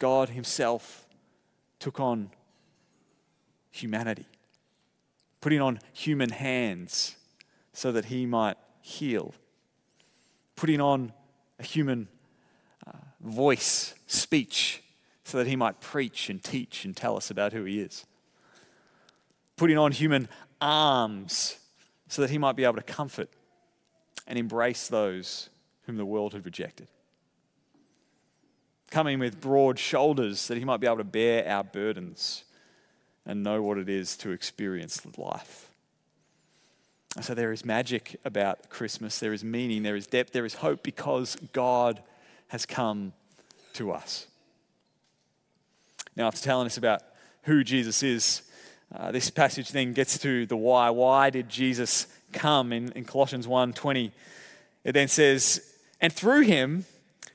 God 0.00 0.30
Himself 0.30 1.06
took 1.78 2.00
on 2.00 2.30
humanity, 3.70 4.26
putting 5.40 5.60
on 5.60 5.78
human 5.92 6.30
hands 6.30 7.14
so 7.72 7.92
that 7.92 8.06
He 8.06 8.26
might 8.26 8.56
heal, 8.80 9.32
putting 10.56 10.80
on 10.80 11.12
a 11.60 11.62
human 11.62 12.08
uh, 12.84 12.92
voice, 13.20 13.94
speech, 14.08 14.82
so 15.30 15.38
that 15.38 15.46
he 15.46 15.54
might 15.54 15.80
preach 15.80 16.28
and 16.28 16.42
teach 16.42 16.84
and 16.84 16.96
tell 16.96 17.16
us 17.16 17.30
about 17.30 17.52
who 17.52 17.64
he 17.64 17.80
is. 17.80 18.04
Putting 19.56 19.78
on 19.78 19.92
human 19.92 20.28
arms 20.60 21.58
so 22.08 22.22
that 22.22 22.30
he 22.30 22.38
might 22.38 22.56
be 22.56 22.64
able 22.64 22.74
to 22.74 22.82
comfort 22.82 23.28
and 24.26 24.38
embrace 24.38 24.88
those 24.88 25.48
whom 25.82 25.96
the 25.96 26.04
world 26.04 26.32
had 26.32 26.44
rejected. 26.44 26.88
Coming 28.90 29.18
with 29.18 29.40
broad 29.40 29.78
shoulders 29.78 30.48
that 30.48 30.58
he 30.58 30.64
might 30.64 30.78
be 30.78 30.86
able 30.86 30.98
to 30.98 31.04
bear 31.04 31.48
our 31.48 31.64
burdens 31.64 32.44
and 33.24 33.42
know 33.42 33.62
what 33.62 33.78
it 33.78 33.88
is 33.88 34.16
to 34.18 34.30
experience 34.30 35.06
life. 35.16 35.70
So 37.20 37.34
there 37.34 37.52
is 37.52 37.64
magic 37.64 38.16
about 38.24 38.68
Christmas, 38.68 39.18
there 39.18 39.32
is 39.32 39.42
meaning, 39.42 39.82
there 39.82 39.96
is 39.96 40.06
depth, 40.06 40.32
there 40.32 40.44
is 40.44 40.54
hope 40.54 40.82
because 40.82 41.36
God 41.52 42.00
has 42.48 42.66
come 42.66 43.12
to 43.74 43.92
us. 43.92 44.26
Now, 46.16 46.26
after 46.26 46.42
telling 46.42 46.66
us 46.66 46.76
about 46.76 47.02
who 47.42 47.64
Jesus 47.64 48.02
is, 48.02 48.42
uh, 48.94 49.12
this 49.12 49.30
passage 49.30 49.70
then 49.70 49.92
gets 49.92 50.18
to 50.18 50.46
the 50.46 50.56
why. 50.56 50.90
Why 50.90 51.30
did 51.30 51.48
Jesus 51.48 52.06
come? 52.32 52.72
In, 52.72 52.90
in 52.92 53.04
Colossians 53.04 53.46
1.20, 53.46 54.10
it 54.84 54.92
then 54.92 55.08
says, 55.08 55.74
And 56.00 56.12
through 56.12 56.42
him 56.42 56.84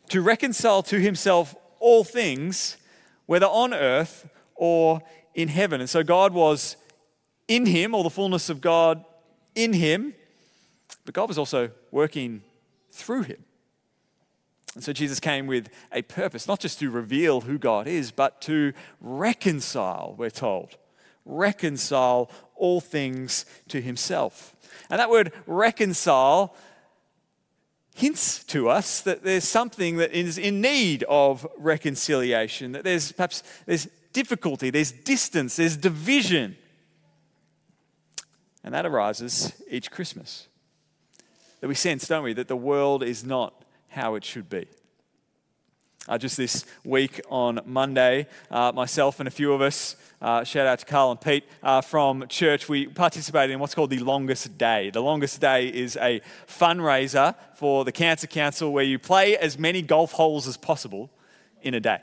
to 0.09 0.21
reconcile 0.21 0.83
to 0.83 0.99
himself 0.99 1.55
all 1.79 2.03
things, 2.03 2.77
whether 3.25 3.45
on 3.45 3.73
earth 3.73 4.27
or 4.55 5.01
in 5.33 5.49
heaven. 5.49 5.81
And 5.81 5.89
so 5.89 6.03
God 6.03 6.33
was 6.33 6.77
in 7.47 7.65
him, 7.65 7.93
all 7.93 8.03
the 8.03 8.09
fullness 8.09 8.49
of 8.49 8.61
God 8.61 9.03
in 9.53 9.73
him, 9.73 10.13
but 11.05 11.13
God 11.13 11.27
was 11.27 11.37
also 11.37 11.71
working 11.91 12.41
through 12.91 13.23
him. 13.23 13.43
And 14.73 14.83
so 14.83 14.91
Jesus 14.91 15.19
came 15.19 15.47
with 15.47 15.69
a 15.91 16.01
purpose, 16.01 16.47
not 16.47 16.59
just 16.59 16.79
to 16.79 16.89
reveal 16.89 17.41
who 17.41 17.57
God 17.57 17.87
is, 17.87 18.11
but 18.11 18.41
to 18.41 18.73
reconcile, 18.99 20.15
we're 20.17 20.29
told. 20.29 20.75
Reconcile 21.23 22.29
all 22.55 22.81
things 22.81 23.45
to 23.69 23.81
himself. 23.81 24.55
And 24.89 24.99
that 24.99 25.09
word 25.09 25.31
reconcile 25.47 26.55
hints 27.95 28.43
to 28.43 28.69
us 28.69 28.99
that 29.01 29.23
there's 29.23 29.47
something 29.47 29.95
that 29.95 30.12
is 30.12 30.38
in 30.38 30.60
need 30.60 31.05
of 31.08 31.47
reconciliation, 31.58 32.73
that 32.73 32.84
there's 32.84 33.13
perhaps 33.13 33.41
there's 33.65 33.88
difficulty, 34.12 34.69
there's 34.69 34.91
distance, 34.91 35.55
there's 35.55 35.77
division. 35.77 36.58
And 38.65 38.73
that 38.73 38.86
arises 38.86 39.53
each 39.71 39.91
Christmas. 39.91 40.47
That 41.62 41.69
we 41.69 41.75
sense, 41.75 42.05
don't 42.05 42.23
we, 42.23 42.34
that 42.34 42.49
the 42.49 42.58
world 42.58 43.01
is 43.01 43.23
not 43.23 43.63
how 43.88 44.15
it 44.15 44.25
should 44.25 44.49
be. 44.49 44.67
Uh, 46.07 46.19
just 46.19 46.37
this 46.37 46.65
week 46.83 47.19
on 47.29 47.59
Monday, 47.65 48.27
uh, 48.51 48.71
myself 48.71 49.19
and 49.19 49.27
a 49.27 49.31
few 49.31 49.51
of 49.53 49.61
us, 49.61 49.95
uh, 50.21 50.43
shout 50.43 50.67
out 50.67 50.77
to 50.77 50.85
Carl 50.85 51.09
and 51.09 51.19
Pete 51.19 51.45
uh, 51.63 51.81
from 51.81 52.27
church, 52.27 52.69
we 52.69 52.85
participated 52.85 53.51
in 53.51 53.59
what's 53.59 53.73
called 53.73 53.89
the 53.89 53.97
Longest 53.97 54.55
Day. 54.55 54.91
The 54.91 55.01
Longest 55.01 55.41
Day 55.41 55.67
is 55.67 55.97
a 55.97 56.21
fundraiser 56.47 57.33
for 57.55 57.85
the 57.85 57.91
Cancer 57.91 58.27
Council 58.27 58.71
where 58.71 58.83
you 58.83 58.99
play 58.99 59.35
as 59.35 59.57
many 59.57 59.81
golf 59.81 60.11
holes 60.11 60.47
as 60.47 60.57
possible 60.57 61.09
in 61.63 61.73
a 61.73 61.79
day. 61.79 62.01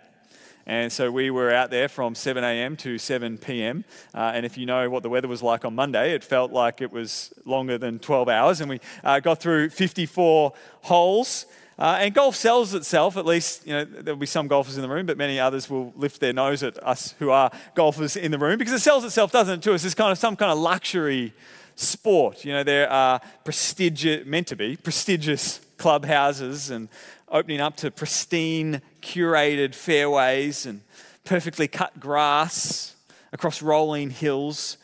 And 0.67 0.93
so 0.93 1.11
we 1.11 1.31
were 1.31 1.53
out 1.53 1.71
there 1.71 1.89
from 1.89 2.17
7 2.17 2.43
a.m. 2.43 2.77
to 2.79 2.99
7 2.99 3.39
p.m. 3.39 3.85
Uh, 4.15 4.33
and 4.35 4.45
if 4.45 4.59
you 4.59 4.67
know 4.67 4.91
what 4.91 5.05
the 5.05 5.09
weather 5.09 5.29
was 5.29 5.43
like 5.43 5.65
on 5.65 5.77
Monday, 5.77 6.13
it 6.13 6.25
felt 6.25 6.53
like 6.53 6.81
it 6.81 6.91
was 6.91 7.33
longer 7.45 7.79
than 7.79 8.01
12 8.01 8.29
hours. 8.29 8.61
And 8.61 8.69
we 8.69 8.81
uh, 9.05 9.21
got 9.21 9.41
through 9.41 9.71
54 9.71 10.53
holes. 10.83 11.47
Uh, 11.79 11.99
and 12.01 12.15
golf 12.15 12.37
sells 12.37 12.75
itself, 12.75 13.17
at 13.17 13.25
least, 13.25 13.67
you 13.67 13.73
know, 13.73 13.85
there'll 13.85 14.19
be 14.19 14.27
some 14.27 14.47
golfers 14.47 14.77
in 14.77 14.83
the 14.83 14.89
room, 14.89 15.07
but 15.07 15.17
many 15.17 15.41
others 15.41 15.71
will 15.71 15.93
lift 15.97 16.21
their 16.21 16.33
nose 16.33 16.63
at 16.63 16.83
us 16.83 17.15
who 17.19 17.31
are 17.31 17.51
golfers 17.75 18.15
in 18.17 18.31
the 18.31 18.39
room 18.39 18.59
because 18.59 18.75
it 18.75 18.81
sells 18.81 19.05
itself, 19.05 19.33
doesn't 19.33 19.61
it, 19.61 19.63
to 19.63 19.75
us? 19.75 19.85
It's 19.85 19.95
kind 19.95 20.13
of 20.13 20.19
some 20.19 20.37
kind 20.37 20.53
of 20.53 20.59
luxury 20.59 21.33
sport. 21.75 22.45
You 22.45 22.53
know, 22.53 22.63
there 22.63 22.91
are 22.91 23.21
prestigious, 23.45 24.27
meant 24.27 24.49
to 24.49 24.57
be, 24.57 24.77
prestigious 24.77 25.61
clubhouses 25.79 26.71
and 26.71 26.89
opening 27.29 27.61
up 27.61 27.77
to 27.79 27.91
pristine, 27.91 28.83
curated 29.01 29.75
fairways 29.75 30.67
and 30.67 30.83
perfectly 31.25 31.69
cut 31.69 31.99
grass 31.99 32.95
across 33.33 33.63
rolling 33.63 34.11
hills. 34.11 34.77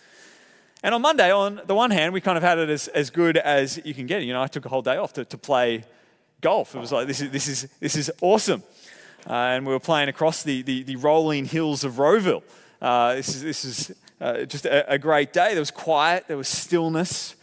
And 0.82 0.94
on 0.94 1.02
Monday, 1.02 1.30
on 1.30 1.60
the 1.66 1.74
one 1.74 1.90
hand, 1.90 2.14
we 2.14 2.20
kind 2.20 2.38
of 2.38 2.42
had 2.42 2.58
it 2.58 2.70
as, 2.70 2.88
as 2.88 3.10
good 3.10 3.36
as 3.36 3.80
you 3.84 3.92
can 3.92 4.06
get. 4.06 4.22
You 4.22 4.32
know, 4.32 4.42
I 4.42 4.46
took 4.46 4.64
a 4.64 4.68
whole 4.68 4.82
day 4.82 4.96
off 4.96 5.12
to, 5.14 5.24
to 5.26 5.36
play 5.36 5.84
golf. 6.40 6.74
It 6.74 6.78
was 6.78 6.92
like, 6.92 7.06
this 7.06 7.20
is, 7.20 7.30
this 7.30 7.48
is, 7.48 7.68
this 7.80 7.96
is 7.96 8.10
awesome. 8.20 8.62
Uh, 9.28 9.32
and 9.32 9.66
we 9.66 9.72
were 9.72 9.80
playing 9.80 10.08
across 10.08 10.42
the, 10.42 10.62
the, 10.62 10.82
the 10.84 10.96
rolling 10.96 11.44
hills 11.44 11.84
of 11.84 11.94
Rowville. 11.94 12.42
Uh, 12.80 13.14
this 13.14 13.28
is, 13.28 13.42
this 13.42 13.64
is 13.64 13.96
uh, 14.20 14.44
just 14.44 14.64
a, 14.64 14.92
a, 14.92 14.98
great 14.98 15.32
day. 15.32 15.50
There 15.50 15.60
was 15.60 15.70
quiet, 15.70 16.24
there 16.28 16.36
was 16.36 16.48
stillness. 16.48 17.34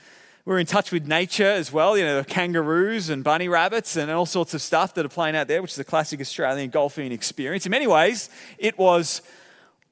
We 0.46 0.54
were 0.54 0.60
in 0.60 0.66
touch 0.66 0.92
with 0.92 1.08
nature 1.08 1.44
as 1.44 1.72
well, 1.72 1.98
you 1.98 2.06
know, 2.06 2.24
kangaroos 2.24 3.10
and 3.10 3.24
bunny 3.24 3.48
rabbits 3.48 3.98
and 3.98 4.10
all 4.12 4.26
sorts 4.26 4.54
of 4.54 4.62
stuff 4.62 4.94
that 4.94 5.06
are 5.06 5.10
playing 5.10 5.36
out 5.36 5.48
there, 5.48 5.62
which 5.62 5.72
is 5.72 5.80
a 5.80 5.84
classic 5.84 6.22
Australian 6.22 6.70
golfing 6.70 7.12
experience. 7.12 7.66
In 7.66 7.72
many 7.72 7.88
ways, 7.88 8.30
it 8.58 8.78
was 8.78 9.22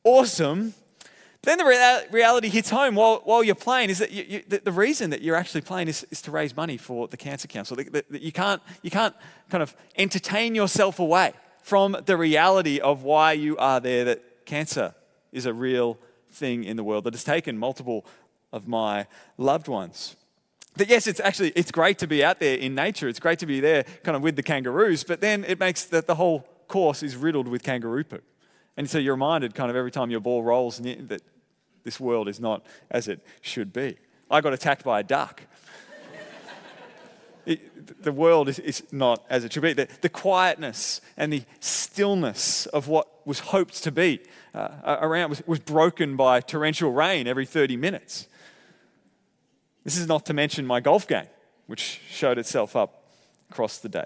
awesome. 0.03 0.73
Then 1.43 1.57
the 1.57 2.05
reality 2.11 2.47
hits 2.47 2.69
home 2.69 2.95
while, 2.95 3.21
while 3.25 3.43
you're 3.43 3.53
playing 3.53 3.89
is 3.89 3.99
that 3.99 4.11
you, 4.11 4.25
you, 4.27 4.43
the, 4.47 4.61
the, 4.63 4.71
reason 4.71 5.09
that 5.09 5.21
you're 5.21 5.35
actually 5.35 5.59
playing 5.59 5.89
is, 5.89 6.05
is 6.09 6.21
to 6.21 6.31
raise 6.31 6.55
money 6.55 6.77
for 6.77 7.09
the 7.09 7.17
Cancer 7.17 7.49
Council. 7.49 7.75
That, 7.75 8.09
that 8.09 8.21
you, 8.21 8.31
can't, 8.31 8.61
you 8.81 8.89
can't 8.89 9.13
kind 9.49 9.61
of 9.61 9.75
entertain 9.97 10.55
yourself 10.55 10.99
away 10.99 11.33
from 11.61 11.97
the 12.05 12.15
reality 12.15 12.79
of 12.79 13.03
why 13.03 13.33
you 13.33 13.57
are 13.57 13.81
there, 13.81 14.05
that 14.05 14.45
cancer 14.45 14.95
is 15.33 15.45
a 15.45 15.53
real 15.53 15.97
thing 16.31 16.63
in 16.63 16.77
the 16.77 16.83
world 16.83 17.03
that 17.03 17.13
has 17.13 17.25
taken 17.25 17.57
multiple 17.57 18.05
of 18.53 18.67
my 18.67 19.05
loved 19.37 19.67
ones 19.67 20.15
that 20.75 20.89
yes, 20.89 21.07
it's 21.07 21.19
actually 21.19 21.49
it's 21.55 21.71
great 21.71 21.99
to 21.99 22.07
be 22.07 22.23
out 22.23 22.39
there 22.39 22.57
in 22.57 22.73
nature. 22.73 23.07
It's 23.07 23.19
great 23.19 23.39
to 23.39 23.45
be 23.45 23.59
there 23.59 23.83
kind 24.03 24.15
of 24.15 24.23
with 24.23 24.35
the 24.35 24.43
kangaroos, 24.43 25.03
but 25.03 25.21
then 25.21 25.43
it 25.43 25.59
makes 25.59 25.85
that 25.85 26.07
the 26.07 26.15
whole 26.15 26.47
course 26.67 27.03
is 27.03 27.15
riddled 27.15 27.47
with 27.47 27.63
kangaroo 27.63 28.03
poo. 28.03 28.19
And 28.75 28.89
so 28.89 28.97
you're 28.97 29.13
reminded 29.13 29.53
kind 29.53 29.69
of 29.69 29.75
every 29.75 29.91
time 29.91 30.09
your 30.09 30.19
ball 30.19 30.41
rolls 30.41 30.79
that 30.79 31.21
this 31.83 31.99
world 31.99 32.27
is 32.27 32.39
not 32.39 32.65
as 32.89 33.07
it 33.07 33.19
should 33.41 33.73
be. 33.73 33.97
I 34.29 34.41
got 34.41 34.53
attacked 34.53 34.83
by 34.83 34.99
a 34.99 35.03
duck. 35.03 35.43
It, 37.45 38.01
the 38.01 38.13
world 38.13 38.47
is, 38.47 38.57
is, 38.59 38.83
not 38.93 39.25
as 39.29 39.43
it 39.43 39.51
should 39.51 39.63
be. 39.63 39.73
The, 39.73 39.89
the, 39.99 40.07
quietness 40.07 41.01
and 41.17 41.33
the 41.33 41.43
stillness 41.59 42.67
of 42.67 42.87
what 42.87 43.27
was 43.27 43.39
hoped 43.39 43.83
to 43.83 43.91
be 43.91 44.21
uh, 44.53 44.69
around 45.01 45.29
was, 45.29 45.45
was 45.45 45.59
broken 45.59 46.15
by 46.15 46.39
torrential 46.39 46.93
rain 46.93 47.27
every 47.27 47.45
30 47.45 47.75
minutes. 47.75 48.29
This 49.83 49.97
is 49.97 50.07
not 50.07 50.25
to 50.27 50.33
mention 50.33 50.65
my 50.65 50.79
golf 50.79 51.05
game, 51.05 51.27
which 51.67 51.99
showed 52.09 52.37
itself 52.37 52.77
up 52.77 53.03
across 53.49 53.79
the 53.79 53.89
day. 53.89 54.05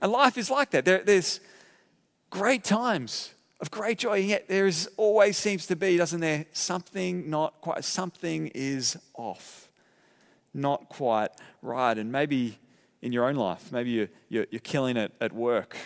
And 0.00 0.10
life 0.10 0.38
is 0.38 0.50
like 0.50 0.70
that. 0.70 0.86
There, 0.86 1.02
there's 1.04 1.40
great 2.30 2.64
times 2.64 3.34
of 3.62 3.70
great 3.70 3.96
joy, 3.96 4.18
and 4.18 4.28
yet 4.28 4.48
there 4.48 4.66
is 4.66 4.90
always 4.96 5.38
seems 5.38 5.66
to 5.68 5.76
be, 5.76 5.96
doesn't 5.96 6.18
there, 6.18 6.44
something 6.52 7.30
not 7.30 7.60
quite, 7.60 7.84
something 7.84 8.48
is 8.48 8.98
off, 9.14 9.70
not 10.52 10.88
quite 10.88 11.30
right. 11.62 11.96
And 11.96 12.10
maybe 12.10 12.58
in 13.02 13.12
your 13.12 13.24
own 13.24 13.36
life, 13.36 13.70
maybe 13.70 13.90
you're, 13.90 14.08
you're, 14.28 14.46
you're 14.50 14.60
killing 14.60 14.96
it 14.96 15.12
at 15.20 15.32
work, 15.32 15.76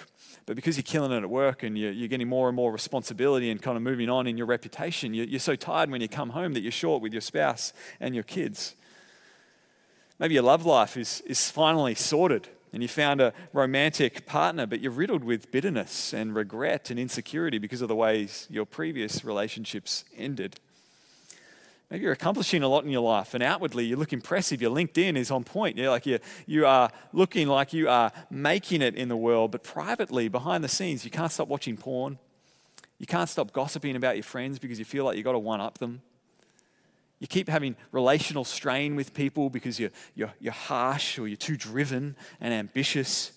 but 0.46 0.56
because 0.56 0.78
you're 0.78 0.84
killing 0.84 1.12
it 1.12 1.22
at 1.22 1.28
work 1.28 1.62
and 1.62 1.76
you're, 1.76 1.92
you're, 1.92 2.08
getting 2.08 2.28
more 2.28 2.48
and 2.48 2.56
more 2.56 2.72
responsibility 2.72 3.50
and 3.50 3.60
kind 3.60 3.76
of 3.76 3.82
moving 3.82 4.08
on 4.08 4.26
in 4.26 4.38
your 4.38 4.46
reputation, 4.46 5.12
you're, 5.12 5.26
you're 5.26 5.38
so 5.38 5.54
tired 5.54 5.90
when 5.90 6.00
you 6.00 6.08
come 6.08 6.30
home 6.30 6.54
that 6.54 6.62
you're 6.62 6.72
short 6.72 7.02
with 7.02 7.12
your 7.12 7.20
spouse 7.20 7.74
and 8.00 8.14
your 8.14 8.24
kids. 8.24 8.74
Maybe 10.18 10.32
your 10.32 10.44
love 10.44 10.64
life 10.64 10.96
is, 10.96 11.20
is 11.26 11.50
finally 11.50 11.94
sorted 11.94 12.48
and 12.76 12.82
you 12.82 12.88
found 12.90 13.22
a 13.22 13.32
romantic 13.54 14.26
partner, 14.26 14.66
but 14.66 14.80
you're 14.80 14.92
riddled 14.92 15.24
with 15.24 15.50
bitterness 15.50 16.12
and 16.12 16.34
regret 16.34 16.90
and 16.90 17.00
insecurity 17.00 17.56
because 17.56 17.80
of 17.80 17.88
the 17.88 17.96
ways 17.96 18.46
your 18.50 18.66
previous 18.66 19.24
relationships 19.24 20.04
ended. 20.14 20.60
Maybe 21.90 22.02
you're 22.02 22.12
accomplishing 22.12 22.62
a 22.62 22.68
lot 22.68 22.84
in 22.84 22.90
your 22.90 23.00
life, 23.00 23.32
and 23.32 23.42
outwardly 23.42 23.86
you 23.86 23.96
look 23.96 24.12
impressive. 24.12 24.60
Your 24.60 24.72
LinkedIn 24.72 25.16
is 25.16 25.30
on 25.30 25.42
point. 25.42 25.78
You're 25.78 25.88
like 25.88 26.04
you, 26.04 26.18
you 26.44 26.66
are 26.66 26.90
looking 27.14 27.48
like 27.48 27.72
you 27.72 27.88
are 27.88 28.12
making 28.28 28.82
it 28.82 28.94
in 28.94 29.08
the 29.08 29.16
world, 29.16 29.52
but 29.52 29.64
privately, 29.64 30.28
behind 30.28 30.62
the 30.62 30.68
scenes, 30.68 31.02
you 31.02 31.10
can't 31.10 31.32
stop 31.32 31.48
watching 31.48 31.78
porn. 31.78 32.18
You 32.98 33.06
can't 33.06 33.30
stop 33.30 33.54
gossiping 33.54 33.96
about 33.96 34.16
your 34.16 34.22
friends 34.22 34.58
because 34.58 34.78
you 34.78 34.84
feel 34.84 35.06
like 35.06 35.16
you've 35.16 35.24
got 35.24 35.32
to 35.32 35.38
one 35.38 35.62
up 35.62 35.78
them. 35.78 36.02
You 37.18 37.26
keep 37.26 37.48
having 37.48 37.76
relational 37.92 38.44
strain 38.44 38.94
with 38.94 39.14
people 39.14 39.48
because 39.48 39.80
you're, 39.80 39.90
you're, 40.14 40.32
you're 40.38 40.52
harsh 40.52 41.18
or 41.18 41.26
you're 41.26 41.36
too 41.36 41.56
driven 41.56 42.14
and 42.40 42.52
ambitious. 42.52 43.32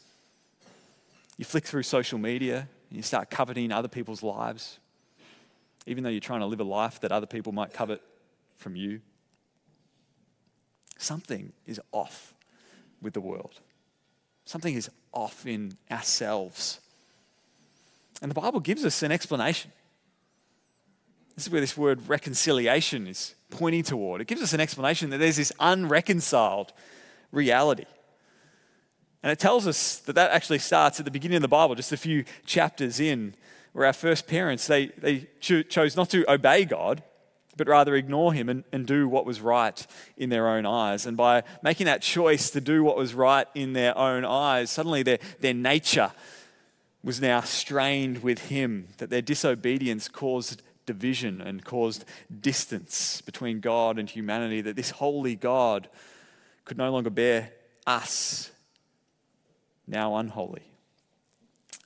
You 1.37 1.45
flick 1.45 1.63
through 1.63 1.83
social 1.83 2.19
media 2.19 2.67
and 2.89 2.97
you 2.97 3.03
start 3.03 3.29
coveting 3.29 3.71
other 3.71 3.87
people's 3.87 4.21
lives, 4.21 4.79
even 5.85 6.03
though 6.03 6.09
you're 6.09 6.19
trying 6.19 6.41
to 6.41 6.45
live 6.45 6.59
a 6.59 6.65
life 6.65 6.99
that 7.01 7.11
other 7.11 7.27
people 7.27 7.53
might 7.53 7.73
covet 7.73 8.01
from 8.57 8.75
you. 8.75 8.99
Something 10.97 11.53
is 11.65 11.79
off 11.93 12.33
with 13.01 13.13
the 13.13 13.21
world. 13.21 13.61
Something 14.43 14.75
is 14.75 14.89
off 15.13 15.45
in 15.45 15.77
ourselves. 15.89 16.81
And 18.21 18.29
the 18.29 18.35
Bible 18.35 18.59
gives 18.59 18.83
us 18.83 19.01
an 19.03 19.11
explanation. 19.13 19.71
This 21.39 21.47
is 21.47 21.53
where 21.53 21.61
this 21.61 21.77
word 21.77 22.09
reconciliation 22.09 23.07
is 23.07 23.33
pointing 23.49 23.83
toward. 23.83 24.19
It 24.19 24.27
gives 24.27 24.41
us 24.41 24.51
an 24.51 24.59
explanation 24.59 25.09
that 25.11 25.19
there's 25.19 25.37
this 25.37 25.53
unreconciled 25.57 26.73
reality. 27.31 27.85
And 29.23 29.31
it 29.31 29.39
tells 29.39 29.65
us 29.65 29.99
that 29.99 30.15
that 30.15 30.31
actually 30.31 30.59
starts 30.59 30.99
at 30.99 31.05
the 31.05 31.11
beginning 31.11 31.37
of 31.37 31.41
the 31.41 31.47
Bible, 31.47 31.75
just 31.75 31.93
a 31.93 31.97
few 31.97 32.25
chapters 32.45 32.99
in, 32.99 33.35
where 33.71 33.85
our 33.85 33.93
first 33.93 34.27
parents, 34.27 34.67
they, 34.67 34.87
they 34.97 35.29
cho- 35.39 35.61
chose 35.61 35.95
not 35.95 36.09
to 36.09 36.29
obey 36.29 36.65
God, 36.65 37.03
but 37.55 37.69
rather 37.69 37.95
ignore 37.95 38.33
him 38.33 38.49
and, 38.49 38.65
and 38.73 38.85
do 38.85 39.07
what 39.07 39.25
was 39.25 39.39
right 39.39 39.87
in 40.17 40.27
their 40.27 40.49
own 40.49 40.65
eyes. 40.65 41.05
And 41.05 41.15
by 41.15 41.43
making 41.63 41.85
that 41.85 42.01
choice 42.01 42.49
to 42.49 42.59
do 42.59 42.83
what 42.83 42.97
was 42.97 43.13
right 43.13 43.47
in 43.55 43.71
their 43.71 43.97
own 43.97 44.25
eyes, 44.25 44.71
suddenly 44.71 45.03
their, 45.03 45.19
their 45.39 45.53
nature 45.53 46.11
was 47.01 47.21
now 47.21 47.39
strained 47.39 48.23
with 48.23 48.49
him, 48.49 48.89
that 48.97 49.09
their 49.09 49.21
disobedience 49.21 50.09
caused 50.09 50.63
division 50.89 51.39
and 51.39 51.63
caused 51.63 52.03
distance 52.41 53.21
between 53.21 53.59
God 53.59 53.99
and 53.99 54.09
humanity, 54.09 54.61
that 54.61 54.75
this 54.75 54.89
holy 54.89 55.35
God 55.35 55.87
could 56.65 56.77
no 56.77 56.91
longer 56.91 57.11
bear 57.11 57.51
us, 57.85 58.49
now 59.85 60.15
unholy. 60.15 60.63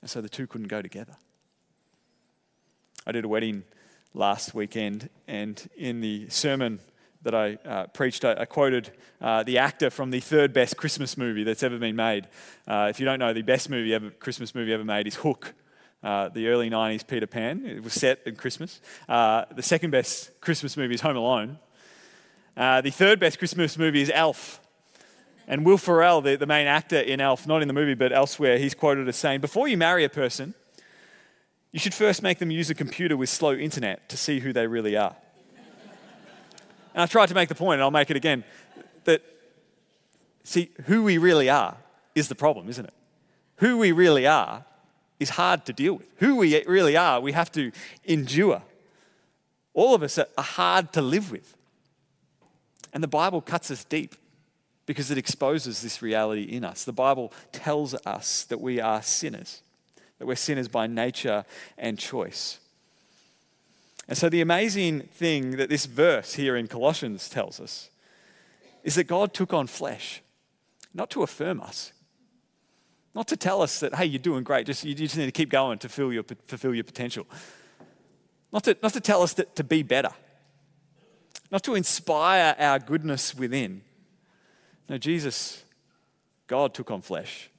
And 0.00 0.08
so 0.08 0.22
the 0.22 0.30
two 0.30 0.46
couldn't 0.46 0.68
go 0.68 0.80
together. 0.80 1.16
I 3.06 3.12
did 3.12 3.26
a 3.26 3.28
wedding 3.28 3.64
last 4.14 4.54
weekend, 4.54 5.10
and 5.28 5.62
in 5.76 6.00
the 6.00 6.30
sermon 6.30 6.80
that 7.24 7.34
I 7.34 7.58
uh, 7.66 7.86
preached, 7.88 8.24
I, 8.24 8.32
I 8.40 8.44
quoted 8.46 8.90
uh, 9.20 9.42
the 9.42 9.58
actor 9.58 9.90
from 9.90 10.10
the 10.12 10.20
third 10.20 10.54
best 10.54 10.78
Christmas 10.78 11.18
movie 11.18 11.44
that's 11.44 11.62
ever 11.62 11.78
been 11.78 11.96
made. 11.96 12.28
Uh, 12.66 12.86
if 12.88 13.00
you 13.00 13.04
don't 13.04 13.18
know, 13.18 13.34
the 13.34 13.42
best 13.42 13.68
movie 13.68 13.92
ever, 13.92 14.08
Christmas 14.10 14.54
movie 14.54 14.72
ever 14.72 14.84
made 14.84 15.06
is 15.06 15.16
Hook. 15.16 15.52
Uh, 16.04 16.28
the 16.28 16.48
early 16.48 16.68
90s 16.68 17.06
Peter 17.06 17.26
Pan. 17.26 17.64
It 17.64 17.82
was 17.82 17.94
set 17.94 18.20
in 18.26 18.36
Christmas. 18.36 18.82
Uh, 19.08 19.46
the 19.56 19.62
second 19.62 19.90
best 19.90 20.38
Christmas 20.42 20.76
movie 20.76 20.94
is 20.94 21.00
Home 21.00 21.16
Alone. 21.16 21.58
Uh, 22.54 22.82
the 22.82 22.90
third 22.90 23.18
best 23.18 23.38
Christmas 23.38 23.78
movie 23.78 24.02
is 24.02 24.10
Elf. 24.12 24.60
And 25.48 25.64
Will 25.64 25.78
Ferrell, 25.78 26.20
the, 26.20 26.36
the 26.36 26.44
main 26.44 26.66
actor 26.66 26.98
in 26.98 27.22
Elf, 27.22 27.46
not 27.46 27.62
in 27.62 27.68
the 27.68 27.74
movie 27.74 27.94
but 27.94 28.12
elsewhere, 28.12 28.58
he's 28.58 28.74
quoted 28.74 29.08
as 29.08 29.16
saying, 29.16 29.40
Before 29.40 29.66
you 29.66 29.78
marry 29.78 30.04
a 30.04 30.10
person, 30.10 30.52
you 31.72 31.78
should 31.78 31.94
first 31.94 32.22
make 32.22 32.38
them 32.38 32.50
use 32.50 32.68
a 32.68 32.74
computer 32.74 33.16
with 33.16 33.30
slow 33.30 33.54
internet 33.54 34.06
to 34.10 34.18
see 34.18 34.40
who 34.40 34.52
they 34.52 34.66
really 34.66 34.98
are. 34.98 35.16
and 36.92 37.02
I've 37.02 37.10
tried 37.10 37.30
to 37.30 37.34
make 37.34 37.48
the 37.48 37.54
point, 37.54 37.76
and 37.76 37.82
I'll 37.82 37.90
make 37.90 38.10
it 38.10 38.16
again, 38.18 38.44
that, 39.04 39.22
see, 40.42 40.70
who 40.84 41.02
we 41.02 41.16
really 41.16 41.48
are 41.48 41.78
is 42.14 42.28
the 42.28 42.34
problem, 42.34 42.68
isn't 42.68 42.84
it? 42.84 42.94
Who 43.56 43.78
we 43.78 43.90
really 43.90 44.26
are 44.26 44.66
is 45.20 45.30
hard 45.30 45.64
to 45.66 45.72
deal 45.72 45.94
with. 45.94 46.06
Who 46.18 46.36
we 46.36 46.64
really 46.64 46.96
are, 46.96 47.20
we 47.20 47.32
have 47.32 47.52
to 47.52 47.70
endure. 48.04 48.62
All 49.72 49.94
of 49.94 50.02
us 50.02 50.18
are 50.18 50.26
hard 50.38 50.92
to 50.92 51.02
live 51.02 51.30
with. 51.30 51.56
And 52.92 53.02
the 53.02 53.08
Bible 53.08 53.40
cuts 53.40 53.70
us 53.70 53.84
deep 53.84 54.14
because 54.86 55.10
it 55.10 55.18
exposes 55.18 55.82
this 55.82 56.02
reality 56.02 56.42
in 56.42 56.64
us. 56.64 56.84
The 56.84 56.92
Bible 56.92 57.32
tells 57.52 57.94
us 58.06 58.44
that 58.44 58.60
we 58.60 58.80
are 58.80 59.02
sinners, 59.02 59.62
that 60.18 60.26
we're 60.26 60.36
sinners 60.36 60.68
by 60.68 60.86
nature 60.86 61.44
and 61.76 61.98
choice. 61.98 62.60
And 64.06 64.18
so, 64.18 64.28
the 64.28 64.42
amazing 64.42 65.00
thing 65.00 65.56
that 65.56 65.70
this 65.70 65.86
verse 65.86 66.34
here 66.34 66.56
in 66.56 66.68
Colossians 66.68 67.28
tells 67.28 67.58
us 67.58 67.88
is 68.82 68.96
that 68.96 69.04
God 69.04 69.32
took 69.32 69.54
on 69.54 69.66
flesh, 69.66 70.20
not 70.92 71.08
to 71.10 71.22
affirm 71.22 71.60
us, 71.62 71.93
not 73.14 73.28
to 73.28 73.36
tell 73.36 73.62
us 73.62 73.80
that, 73.80 73.94
hey, 73.94 74.06
you're 74.06 74.18
doing 74.18 74.42
great, 74.42 74.66
just, 74.66 74.84
you 74.84 74.94
just 74.94 75.16
need 75.16 75.26
to 75.26 75.32
keep 75.32 75.50
going 75.50 75.78
to 75.78 75.88
fulfill 75.88 76.12
your, 76.12 76.24
fulfill 76.46 76.74
your 76.74 76.84
potential, 76.84 77.26
not 78.52 78.64
to, 78.64 78.76
not 78.82 78.92
to 78.92 79.00
tell 79.00 79.22
us 79.22 79.34
that, 79.34 79.54
to 79.56 79.64
be 79.64 79.82
better, 79.82 80.10
not 81.50 81.62
to 81.64 81.74
inspire 81.74 82.54
our 82.58 82.78
goodness 82.78 83.34
within. 83.34 83.82
No, 84.88 84.98
Jesus, 84.98 85.64
God 86.46 86.74
took 86.74 86.90
on 86.90 87.00
flesh 87.00 87.50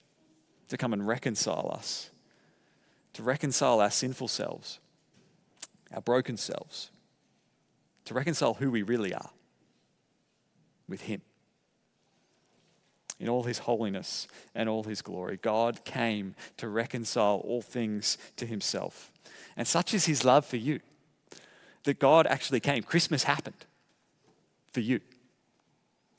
to 0.69 0.77
come 0.77 0.93
and 0.93 1.07
reconcile 1.07 1.71
us, 1.73 2.09
to 3.13 3.23
reconcile 3.23 3.79
our 3.79 3.91
sinful 3.91 4.27
selves 4.27 4.79
our 5.93 6.01
broken 6.01 6.37
selves, 6.37 6.91
to 8.05 8.13
reconcile 8.13 8.53
who 8.53 8.69
we 8.69 8.83
really 8.83 9.13
are 9.13 9.29
with 10.87 11.01
Him. 11.01 11.21
In 13.19 13.29
all 13.29 13.43
His 13.43 13.59
holiness 13.59 14.27
and 14.53 14.67
all 14.67 14.83
His 14.83 15.01
glory, 15.01 15.37
God 15.41 15.85
came 15.85 16.35
to 16.57 16.67
reconcile 16.67 17.41
all 17.45 17.61
things 17.61 18.17
to 18.37 18.45
Himself. 18.45 19.11
And 19.55 19.67
such 19.67 19.93
is 19.93 20.05
His 20.05 20.25
love 20.25 20.45
for 20.45 20.57
you 20.57 20.79
that 21.83 21.99
God 21.99 22.27
actually 22.27 22.59
came. 22.59 22.83
Christmas 22.83 23.23
happened 23.23 23.65
for 24.73 24.79
you. 24.79 24.99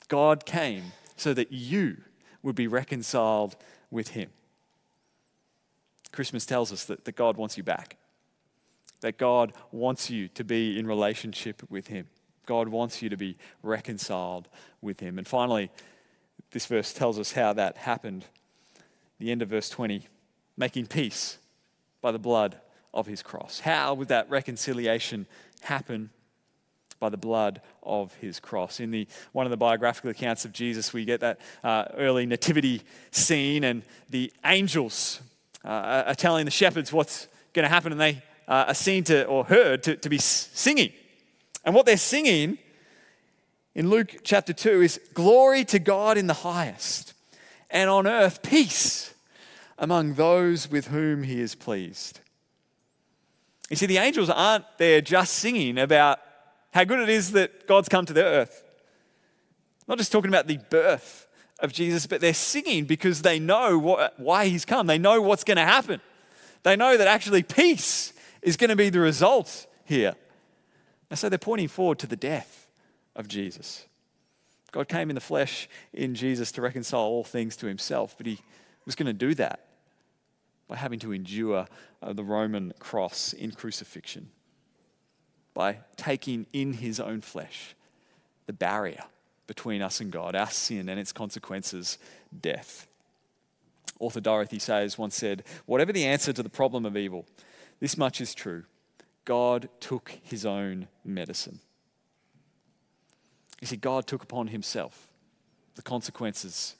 God 0.07 0.45
came 0.45 0.93
so 1.17 1.33
that 1.33 1.51
you 1.51 1.97
would 2.41 2.55
be 2.55 2.67
reconciled 2.67 3.55
with 3.91 4.09
Him. 4.09 4.29
Christmas 6.11 6.45
tells 6.45 6.71
us 6.71 6.85
that, 6.85 7.05
that 7.05 7.15
God 7.15 7.37
wants 7.37 7.57
you 7.57 7.63
back 7.63 7.97
that 9.01 9.17
God 9.17 9.53
wants 9.71 10.09
you 10.09 10.27
to 10.29 10.43
be 10.43 10.77
in 10.77 10.87
relationship 10.87 11.61
with 11.69 11.87
Him. 11.87 12.07
God 12.45 12.69
wants 12.69 13.01
you 13.01 13.09
to 13.09 13.17
be 13.17 13.37
reconciled 13.61 14.47
with 14.81 14.99
Him. 14.99 15.17
And 15.17 15.27
finally, 15.27 15.69
this 16.51 16.65
verse 16.65 16.93
tells 16.93 17.19
us 17.19 17.33
how 17.33 17.53
that 17.53 17.77
happened. 17.77 18.25
The 19.19 19.31
end 19.31 19.41
of 19.41 19.49
verse 19.49 19.69
20 19.69 20.07
making 20.55 20.87
peace 20.87 21.37
by 22.01 22.11
the 22.11 22.19
blood 22.19 22.57
of 22.93 23.07
His 23.07 23.21
cross. 23.21 23.59
How 23.59 23.93
would 23.93 24.07
that 24.07 24.29
reconciliation 24.29 25.27
happen? 25.61 26.09
By 26.99 27.09
the 27.09 27.17
blood 27.17 27.61
of 27.83 28.13
his 28.15 28.39
cross. 28.39 28.79
In 28.79 28.89
the, 28.89 29.07
one 29.31 29.45
of 29.45 29.51
the 29.51 29.57
biographical 29.57 30.09
accounts 30.09 30.45
of 30.45 30.51
Jesus, 30.51 30.93
we 30.93 31.05
get 31.05 31.19
that 31.19 31.39
uh, 31.63 31.85
early 31.95 32.25
nativity 32.25 32.81
scene, 33.11 33.63
and 33.63 33.83
the 34.09 34.33
angels 34.43 35.21
uh, 35.63 36.03
are 36.07 36.15
telling 36.15 36.45
the 36.45 36.51
shepherds 36.51 36.91
what's 36.91 37.27
going 37.53 37.63
to 37.63 37.69
happen, 37.69 37.91
and 37.91 38.01
they 38.01 38.23
uh, 38.47 38.65
are 38.69 38.73
seen 38.73 39.03
to 39.03 39.25
or 39.25 39.43
heard 39.43 39.83
to, 39.83 39.95
to 39.95 40.09
be 40.09 40.17
singing. 40.17 40.91
And 41.63 41.75
what 41.75 41.85
they're 41.85 41.97
singing 41.97 42.57
in 43.77 43.91
Luke 43.91 44.21
chapter 44.23 44.53
2 44.53 44.81
is 44.81 44.99
glory 45.13 45.63
to 45.65 45.77
God 45.77 46.17
in 46.17 46.25
the 46.25 46.33
highest, 46.33 47.13
and 47.69 47.91
on 47.91 48.07
earth 48.07 48.41
peace 48.41 49.13
among 49.77 50.15
those 50.15 50.67
with 50.67 50.87
whom 50.87 51.21
he 51.21 51.39
is 51.39 51.53
pleased. 51.53 52.19
You 53.69 53.75
see, 53.75 53.85
the 53.85 53.99
angels 53.99 54.31
aren't 54.31 54.65
there 54.79 54.99
just 54.99 55.35
singing 55.35 55.77
about 55.77 56.17
how 56.73 56.85
good 56.85 57.01
it 57.01 57.09
is 57.09 57.33
that 57.33 57.67
God's 57.67 57.87
come 57.87 58.03
to 58.07 58.13
the 58.13 58.23
earth. 58.23 58.63
Not 59.87 59.99
just 59.99 60.11
talking 60.11 60.29
about 60.29 60.47
the 60.47 60.57
birth 60.57 61.27
of 61.59 61.71
Jesus, 61.71 62.07
but 62.07 62.19
they're 62.19 62.33
singing 62.33 62.85
because 62.85 63.21
they 63.21 63.37
know 63.37 63.77
what, 63.77 64.19
why 64.19 64.47
he's 64.47 64.65
come. 64.65 64.87
They 64.87 64.97
know 64.97 65.21
what's 65.21 65.43
going 65.43 65.57
to 65.57 65.65
happen. 65.65 66.01
They 66.63 66.75
know 66.75 66.97
that 66.97 67.07
actually 67.07 67.43
peace 67.43 68.11
is 68.41 68.57
going 68.57 68.71
to 68.71 68.75
be 68.75 68.89
the 68.89 69.01
result 69.01 69.67
here. 69.85 70.15
And 71.11 71.19
so 71.19 71.29
they're 71.29 71.37
pointing 71.37 71.67
forward 71.67 71.99
to 71.99 72.07
the 72.07 72.15
death 72.15 72.66
of 73.17 73.27
Jesus. 73.27 73.85
God 74.71 74.87
came 74.87 75.09
in 75.09 75.15
the 75.15 75.21
flesh 75.21 75.67
in 75.91 76.15
Jesus 76.15 76.51
to 76.53 76.61
reconcile 76.61 77.01
all 77.01 77.23
things 77.23 77.55
to 77.57 77.67
himself, 77.67 78.15
but 78.17 78.27
he 78.27 78.39
was 78.85 78.95
going 78.95 79.07
to 79.07 79.13
do 79.13 79.33
that 79.35 79.65
by 80.67 80.75
having 80.75 80.99
to 80.99 81.11
endure 81.11 81.67
uh, 82.01 82.13
the 82.13 82.23
Roman 82.23 82.73
cross 82.79 83.33
in 83.33 83.51
crucifixion, 83.51 84.29
by 85.53 85.79
taking 85.95 86.45
in 86.53 86.73
his 86.73 86.99
own 86.99 87.21
flesh 87.21 87.75
the 88.45 88.53
barrier 88.53 89.03
between 89.47 89.81
us 89.81 90.01
and 90.01 90.11
God, 90.11 90.35
our 90.35 90.49
sin 90.49 90.89
and 90.89 90.99
its 90.99 91.11
consequences, 91.11 91.97
death. 92.39 92.87
Author 93.99 94.21
Dorothy 94.21 94.59
Sayers 94.59 94.97
once 94.97 95.15
said, 95.15 95.43
Whatever 95.65 95.91
the 95.91 96.05
answer 96.05 96.33
to 96.33 96.43
the 96.43 96.49
problem 96.49 96.85
of 96.85 96.97
evil, 96.97 97.25
this 97.79 97.97
much 97.97 98.21
is 98.21 98.35
true 98.35 98.65
God 99.25 99.69
took 99.79 100.11
his 100.23 100.45
own 100.45 100.87
medicine. 101.03 101.59
You 103.61 103.67
see, 103.67 103.77
God 103.77 104.07
took 104.07 104.23
upon 104.23 104.47
himself 104.47 105.07
the 105.75 105.81
consequences 105.81 106.75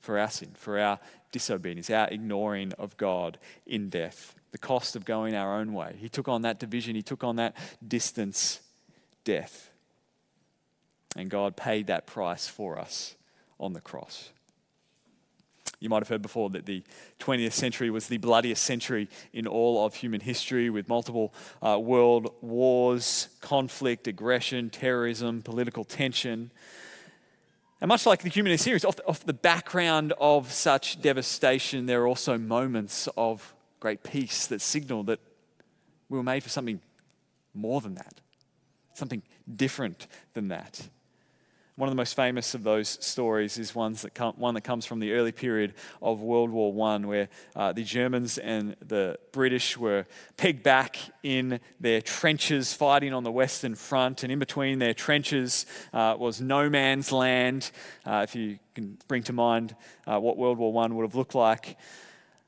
for 0.00 0.18
our 0.18 0.28
sin, 0.28 0.50
for 0.54 0.78
our 0.78 0.98
disobedience, 1.30 1.88
our 1.90 2.08
ignoring 2.08 2.72
of 2.74 2.96
God 2.96 3.38
in 3.66 3.88
death, 3.88 4.34
the 4.50 4.58
cost 4.58 4.96
of 4.96 5.04
going 5.04 5.34
our 5.34 5.58
own 5.58 5.72
way. 5.72 5.96
He 5.98 6.08
took 6.08 6.28
on 6.28 6.42
that 6.42 6.58
division, 6.58 6.94
he 6.94 7.02
took 7.02 7.24
on 7.24 7.36
that 7.36 7.56
distance, 7.86 8.60
death. 9.24 9.70
And 11.16 11.30
God 11.30 11.56
paid 11.56 11.86
that 11.86 12.06
price 12.06 12.46
for 12.46 12.78
us 12.78 13.16
on 13.58 13.72
the 13.72 13.80
cross. 13.80 14.30
You 15.82 15.88
might 15.88 15.98
have 15.98 16.08
heard 16.08 16.22
before 16.22 16.48
that 16.50 16.64
the 16.64 16.84
20th 17.18 17.52
century 17.52 17.90
was 17.90 18.06
the 18.06 18.18
bloodiest 18.18 18.62
century 18.62 19.08
in 19.32 19.48
all 19.48 19.84
of 19.84 19.96
human 19.96 20.20
history, 20.20 20.70
with 20.70 20.88
multiple 20.88 21.34
uh, 21.60 21.76
world 21.76 22.32
wars, 22.40 23.28
conflict, 23.40 24.06
aggression, 24.06 24.70
terrorism, 24.70 25.42
political 25.42 25.82
tension. 25.82 26.52
And 27.80 27.88
much 27.88 28.06
like 28.06 28.22
the 28.22 28.28
humanist 28.28 28.62
series, 28.62 28.84
off 28.84 28.94
the, 28.94 29.06
off 29.06 29.26
the 29.26 29.32
background 29.32 30.12
of 30.20 30.52
such 30.52 31.02
devastation, 31.02 31.86
there 31.86 32.02
are 32.02 32.06
also 32.06 32.38
moments 32.38 33.08
of 33.16 33.52
great 33.80 34.04
peace 34.04 34.46
that 34.46 34.60
signal 34.60 35.02
that 35.02 35.18
we 36.08 36.16
were 36.16 36.22
made 36.22 36.44
for 36.44 36.48
something 36.48 36.80
more 37.54 37.80
than 37.80 37.96
that, 37.96 38.20
something 38.94 39.20
different 39.52 40.06
than 40.34 40.46
that. 40.46 40.88
One 41.82 41.88
of 41.88 41.94
the 41.94 42.00
most 42.00 42.14
famous 42.14 42.54
of 42.54 42.62
those 42.62 42.96
stories 43.04 43.58
is 43.58 43.74
ones 43.74 44.02
that 44.02 44.14
come, 44.14 44.34
one 44.36 44.54
that 44.54 44.60
comes 44.60 44.86
from 44.86 45.00
the 45.00 45.14
early 45.14 45.32
period 45.32 45.74
of 46.00 46.20
World 46.20 46.50
War 46.50 46.92
I, 46.92 46.98
where 46.98 47.28
uh, 47.56 47.72
the 47.72 47.82
Germans 47.82 48.38
and 48.38 48.76
the 48.86 49.18
British 49.32 49.76
were 49.76 50.06
pegged 50.36 50.62
back 50.62 50.96
in 51.24 51.58
their 51.80 52.00
trenches 52.00 52.72
fighting 52.72 53.12
on 53.12 53.24
the 53.24 53.32
Western 53.32 53.74
Front. 53.74 54.22
And 54.22 54.30
in 54.30 54.38
between 54.38 54.78
their 54.78 54.94
trenches 54.94 55.66
uh, 55.92 56.14
was 56.16 56.40
no 56.40 56.70
man's 56.70 57.10
land, 57.10 57.72
uh, 58.06 58.20
if 58.22 58.36
you 58.36 58.60
can 58.76 58.96
bring 59.08 59.24
to 59.24 59.32
mind 59.32 59.74
uh, 60.06 60.20
what 60.20 60.36
World 60.36 60.58
War 60.58 60.84
I 60.84 60.86
would 60.86 61.02
have 61.02 61.16
looked 61.16 61.34
like. 61.34 61.76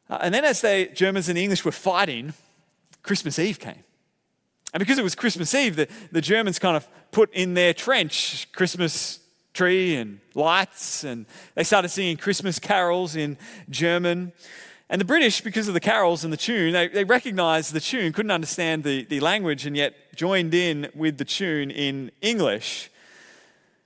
Uh, 0.09 0.18
and 0.20 0.33
then, 0.33 0.44
as 0.44 0.61
the 0.61 0.88
Germans 0.94 1.29
and 1.29 1.37
the 1.37 1.42
English 1.42 1.64
were 1.64 1.73
fighting, 1.73 2.35
Christmas 3.03 3.40
Eve 3.40 3.59
came. 3.59 3.83
And 4.73 4.79
because 4.79 4.99
it 4.99 5.03
was 5.03 5.16
Christmas 5.16 5.53
Eve, 5.57 5.75
the, 5.75 5.88
the 6.12 6.20
Germans 6.20 6.61
kind 6.61 6.77
of 6.77 6.87
put 7.11 7.35
in 7.35 7.55
their 7.55 7.75
trench 7.75 8.47
Christmas 8.53 9.18
tree 9.55 9.95
and 9.95 10.21
lights, 10.35 11.05
and 11.05 11.25
they 11.55 11.64
started 11.64 11.88
singing 11.88 12.17
Christmas 12.17 12.59
carols 12.59 13.17
in 13.17 13.38
German. 13.71 14.33
And 14.90 15.01
the 15.01 15.05
British, 15.07 15.40
because 15.40 15.69
of 15.69 15.75
the 15.75 15.81
carols 15.81 16.25
and 16.25 16.33
the 16.33 16.37
tune, 16.37 16.73
they, 16.73 16.88
they 16.88 17.05
recognized 17.05 17.73
the 17.73 17.81
tune, 17.81 18.12
couldn't 18.12 18.33
understand 18.33 18.85
the, 18.85 19.05
the 19.05 19.21
language, 19.21 19.64
and 19.64 19.77
yet 19.77 19.95
joined 20.14 20.53
in 20.53 20.90
with 20.95 21.17
the 21.17 21.25
tune 21.25 21.71
in 21.71 22.11
English. 22.21 22.90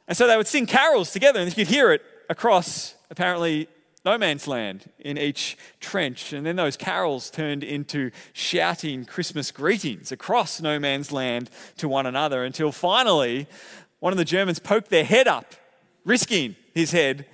And 0.08 0.16
so 0.16 0.26
they 0.26 0.36
would 0.36 0.48
sing 0.48 0.66
carols 0.66 1.12
together, 1.12 1.38
and 1.38 1.48
you 1.48 1.54
could 1.54 1.72
hear 1.72 1.92
it 1.92 2.02
across 2.28 2.94
apparently 3.10 3.68
no 4.04 4.16
man's 4.16 4.48
land 4.48 4.90
in 4.98 5.18
each 5.18 5.58
trench. 5.80 6.32
And 6.32 6.46
then 6.46 6.56
those 6.56 6.76
carols 6.76 7.30
turned 7.30 7.62
into 7.62 8.10
shouting 8.32 9.04
Christmas 9.04 9.50
greetings 9.50 10.10
across 10.10 10.62
no 10.62 10.78
man's 10.78 11.12
land 11.12 11.50
to 11.76 11.88
one 11.88 12.06
another 12.06 12.42
until 12.44 12.72
finally 12.72 13.46
one 14.00 14.12
of 14.12 14.16
the 14.16 14.24
Germans 14.24 14.58
poked 14.58 14.90
their 14.90 15.04
head 15.04 15.26
up, 15.28 15.54
risking 16.04 16.56
his 16.74 16.92
head 16.92 17.26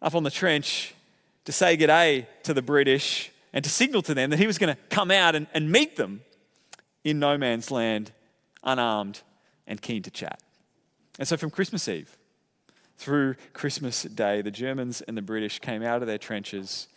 up 0.00 0.14
on 0.14 0.22
the 0.22 0.30
trench 0.30 0.94
to 1.44 1.52
say 1.52 1.76
g'day 1.76 2.26
to 2.44 2.54
the 2.54 2.62
British 2.62 3.30
and 3.52 3.62
to 3.64 3.70
signal 3.70 4.02
to 4.02 4.14
them 4.14 4.30
that 4.30 4.38
he 4.38 4.46
was 4.46 4.58
going 4.58 4.74
to 4.74 4.80
come 4.88 5.10
out 5.10 5.34
and, 5.34 5.46
and 5.52 5.70
meet 5.70 5.96
them 5.96 6.22
in 7.04 7.18
no 7.18 7.36
man's 7.36 7.70
land, 7.70 8.12
unarmed 8.62 9.20
and 9.66 9.82
keen 9.82 10.02
to 10.02 10.10
chat. 10.10 10.40
And 11.18 11.28
so 11.28 11.36
from 11.36 11.50
Christmas 11.50 11.88
Eve 11.88 12.16
through 12.96 13.34
Christmas 13.52 14.02
Day, 14.02 14.42
the 14.42 14.50
Germans 14.50 15.02
and 15.02 15.16
the 15.16 15.22
British 15.22 15.58
came 15.58 15.82
out 15.82 16.02
of 16.02 16.06
their 16.06 16.18
trenches 16.18 16.88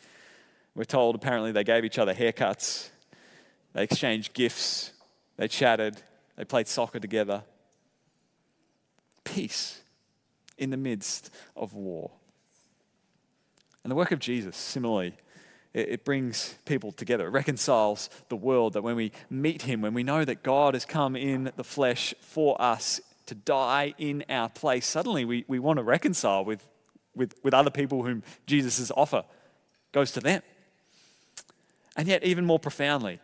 We're 0.75 0.83
told 0.83 1.15
apparently 1.15 1.51
they 1.51 1.63
gave 1.63 1.85
each 1.85 1.97
other 1.97 2.13
haircuts, 2.13 2.89
they 3.73 3.83
exchanged 3.83 4.33
gifts, 4.33 4.91
they 5.37 5.47
chatted, 5.47 6.01
they 6.35 6.45
played 6.45 6.67
soccer 6.67 6.99
together. 6.99 7.43
Peace 9.25 9.81
in 10.57 10.69
the 10.69 10.77
midst 10.77 11.29
of 11.55 11.73
war. 11.73 12.11
And 13.83 13.91
the 13.91 13.95
work 13.95 14.11
of 14.11 14.19
Jesus, 14.19 14.55
similarly, 14.55 15.13
it, 15.73 16.05
brings 16.05 16.55
people 16.65 16.91
together. 16.93 17.27
It 17.27 17.31
reconciles 17.31 18.09
the 18.29 18.35
world 18.37 18.73
that 18.73 18.81
when 18.81 18.95
we 18.95 19.11
meet 19.29 19.63
Him, 19.63 19.81
when 19.81 19.93
we 19.93 20.03
know 20.03 20.23
that 20.23 20.41
God 20.41 20.73
has 20.73 20.85
come 20.85 21.17
in 21.17 21.51
the 21.57 21.63
flesh 21.63 22.13
for 22.21 22.59
us 22.61 23.01
to 23.25 23.35
die 23.35 23.93
in 23.97 24.23
our 24.29 24.47
place, 24.47 24.87
suddenly 24.87 25.25
we, 25.25 25.43
we 25.47 25.59
want 25.59 25.77
to 25.77 25.83
reconcile 25.83 26.45
with, 26.45 26.65
with, 27.13 27.35
with 27.43 27.53
other 27.53 27.69
people 27.69 28.03
whom 28.03 28.23
Jesus' 28.47 28.89
offer 28.95 29.25
goes 29.91 30.11
to 30.13 30.21
them. 30.21 30.41
And 31.97 32.07
yet, 32.07 32.23
even 32.23 32.45
more 32.45 32.59
profoundly, 32.59 33.19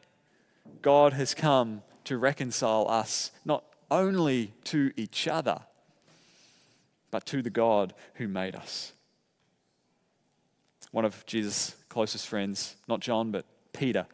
God 0.81 1.13
has 1.13 1.33
come 1.33 1.83
to 2.03 2.17
reconcile 2.17 2.85
us 2.89 3.31
not 3.45 3.63
only 3.89 4.53
to 4.65 4.91
each 4.95 5.27
other, 5.27 5.61
but 7.11 7.25
to 7.27 7.41
the 7.41 7.49
God 7.49 7.93
who 8.15 8.27
made 8.27 8.55
us. 8.55 8.93
One 10.91 11.05
of 11.05 11.25
Jesus' 11.25 11.75
closest 11.89 12.27
friends, 12.27 12.75
not 12.87 13.01
John, 13.01 13.31
but 13.31 13.45
Peter, 13.73 14.07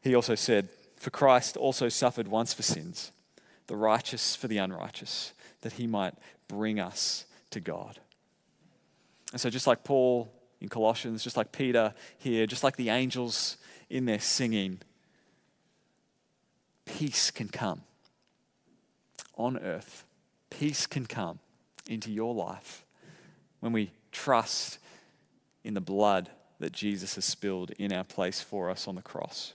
he 0.00 0.14
also 0.14 0.34
said, 0.34 0.68
For 0.96 1.10
Christ 1.10 1.56
also 1.56 1.88
suffered 1.88 2.28
once 2.28 2.54
for 2.54 2.62
sins, 2.62 3.12
the 3.66 3.76
righteous 3.76 4.34
for 4.34 4.48
the 4.48 4.58
unrighteous, 4.58 5.34
that 5.60 5.74
he 5.74 5.86
might 5.86 6.14
bring 6.48 6.80
us 6.80 7.26
to 7.50 7.60
God. 7.60 7.98
And 9.32 9.40
so, 9.40 9.50
just 9.50 9.66
like 9.66 9.84
Paul 9.84 10.32
in 10.60 10.68
Colossians, 10.68 11.22
just 11.22 11.36
like 11.36 11.52
Peter 11.52 11.94
here, 12.18 12.46
just 12.46 12.64
like 12.64 12.76
the 12.76 12.90
angels 12.90 13.56
in 13.90 14.04
their 14.04 14.20
singing, 14.20 14.80
peace 16.84 17.30
can 17.30 17.48
come 17.48 17.82
on 19.36 19.58
earth. 19.58 20.04
Peace 20.50 20.86
can 20.86 21.06
come 21.06 21.40
into 21.88 22.10
your 22.10 22.34
life 22.34 22.84
when 23.60 23.72
we 23.72 23.90
trust 24.12 24.78
in 25.62 25.74
the 25.74 25.80
blood 25.80 26.30
that 26.60 26.72
Jesus 26.72 27.16
has 27.16 27.24
spilled 27.24 27.72
in 27.72 27.92
our 27.92 28.04
place 28.04 28.40
for 28.40 28.70
us 28.70 28.86
on 28.86 28.94
the 28.94 29.02
cross. 29.02 29.54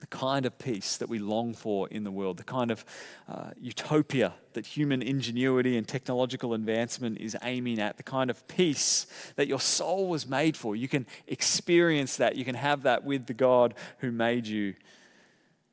The 0.00 0.06
kind 0.06 0.46
of 0.46 0.58
peace 0.58 0.96
that 0.98 1.08
we 1.08 1.18
long 1.18 1.54
for 1.54 1.88
in 1.88 2.04
the 2.04 2.10
world, 2.12 2.36
the 2.36 2.44
kind 2.44 2.70
of 2.70 2.84
uh, 3.28 3.50
utopia 3.60 4.32
that 4.52 4.64
human 4.64 5.02
ingenuity 5.02 5.76
and 5.76 5.88
technological 5.88 6.54
advancement 6.54 7.18
is 7.18 7.36
aiming 7.42 7.80
at, 7.80 7.96
the 7.96 8.04
kind 8.04 8.30
of 8.30 8.46
peace 8.46 9.06
that 9.34 9.48
your 9.48 9.58
soul 9.58 10.08
was 10.08 10.28
made 10.28 10.56
for. 10.56 10.76
You 10.76 10.86
can 10.86 11.04
experience 11.26 12.16
that. 12.18 12.36
You 12.36 12.44
can 12.44 12.54
have 12.54 12.82
that 12.82 13.02
with 13.02 13.26
the 13.26 13.34
God 13.34 13.74
who 13.98 14.12
made 14.12 14.46
you, 14.46 14.74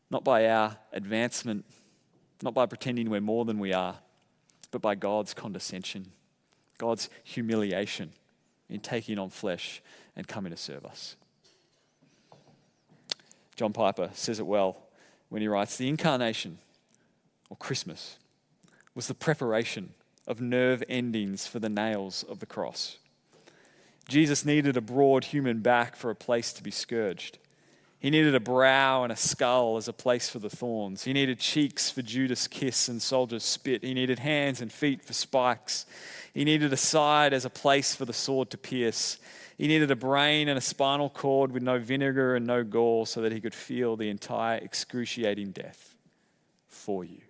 not 0.10 0.24
by 0.24 0.50
our 0.50 0.76
advancement, 0.92 1.64
not 2.42 2.56
by 2.56 2.66
pretending 2.66 3.12
we're 3.12 3.22
more 3.22 3.46
than 3.46 3.60
we 3.60 3.74
are, 3.74 3.96
but 4.76 4.82
by 4.82 4.94
God's 4.94 5.34
condescension, 5.34 6.12
God's 6.78 7.10
humiliation 7.24 8.12
in 8.70 8.82
taking 8.82 9.18
on 9.18 9.30
flesh 9.30 9.82
and 10.18 10.28
coming 10.28 10.52
to 10.52 10.58
serve 10.58 10.86
us. 10.86 11.16
John 13.56 13.72
Piper 13.72 14.10
says 14.12 14.38
it 14.38 14.46
well 14.46 14.76
when 15.30 15.42
he 15.42 15.48
writes 15.48 15.78
The 15.78 15.88
incarnation, 15.88 16.58
or 17.50 17.56
Christmas, 17.56 18.18
was 18.94 19.08
the 19.08 19.14
preparation 19.14 19.94
of 20.28 20.42
nerve 20.42 20.84
endings 20.90 21.48
for 21.48 21.60
the 21.60 21.70
nails 21.70 22.24
of 22.24 22.40
the 22.40 22.46
cross. 22.46 22.98
Jesus 24.10 24.44
needed 24.44 24.76
a 24.76 24.82
broad 24.82 25.24
human 25.24 25.62
back 25.62 25.96
for 25.96 26.10
a 26.10 26.16
place 26.16 26.52
to 26.52 26.62
be 26.62 26.70
scourged. 26.70 27.38
He 28.00 28.10
needed 28.10 28.36
a 28.36 28.40
brow 28.40 29.04
and 29.04 29.12
a 29.12 29.16
skull 29.16 29.78
as 29.78 29.88
a 29.88 29.94
place 29.94 30.30
for 30.30 30.40
the 30.40 30.50
thorns. 30.50 31.06
He 31.06 31.14
needed 31.14 31.40
cheeks 31.40 31.90
for 31.90 32.02
Judas' 32.02 32.48
kiss 32.48 32.88
and 32.88 33.02
soldier's 33.02 33.44
spit. 33.44 33.84
He 33.84 33.94
needed 33.94 34.20
hands 34.20 34.62
and 34.62 34.72
feet 34.72 35.04
for 35.04 35.14
spikes. 35.14 35.86
He 36.34 36.44
needed 36.44 36.72
a 36.72 36.78
side 36.78 37.34
as 37.34 37.46
a 37.46 37.50
place 37.50 37.96
for 37.96 38.06
the 38.06 38.14
sword 38.14 38.52
to 38.52 38.58
pierce. 38.58 39.18
He 39.58 39.68
needed 39.68 39.90
a 39.90 39.96
brain 39.96 40.50
and 40.50 40.58
a 40.58 40.62
spinal 40.62 41.10
cord 41.10 41.52
with 41.52 41.64
no 41.64 41.80
vinegar 41.80 42.36
and 42.36 42.46
no 42.46 42.64
gall 42.64 43.06
so 43.06 43.22
that 43.22 43.32
he 43.32 43.40
could 43.40 43.56
feel 43.56 43.96
the 43.96 44.10
entire 44.10 44.58
excruciating 44.58 45.52
death 45.52 45.96
for 46.68 47.04
you. 47.04 47.22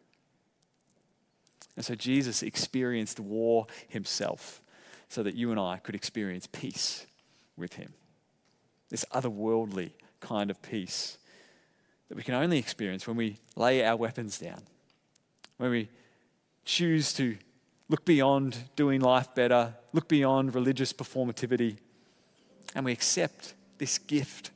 And 1.75 1.85
so 1.85 1.93
Jesus 1.93 2.41
experienced 2.41 3.19
war 3.19 3.67
himself 3.87 4.61
so 5.09 5.23
that 5.23 5.35
you 5.35 5.51
and 5.51 5.59
I 5.59 5.77
could 5.77 5.95
experience 5.95 6.47
peace 6.51 7.05
with 7.55 7.73
him. 7.73 7.93
This 8.89 9.05
otherworldly 9.13 9.91
kind 10.25 10.49
of 10.49 10.61
peace 10.61 11.17
that 12.09 12.15
we 12.15 12.23
can 12.23 12.33
only 12.33 12.57
experience 12.57 13.07
when 13.07 13.15
we 13.15 13.37
lay 13.55 13.85
our 13.85 13.95
weapons 13.95 14.39
down, 14.39 14.61
when 15.57 15.71
we 15.71 15.89
choose 16.65 17.13
to 17.13 17.37
look 17.89 18.05
beyond 18.05 18.57
doing 18.75 19.01
life 19.01 19.33
better, 19.35 19.75
look 19.93 20.07
beyond 20.07 20.55
religious 20.55 20.91
performativity, 20.91 21.77
and 22.73 22.85
we 22.85 22.91
accept 22.91 23.53
this 23.77 23.97
gift 23.97 24.51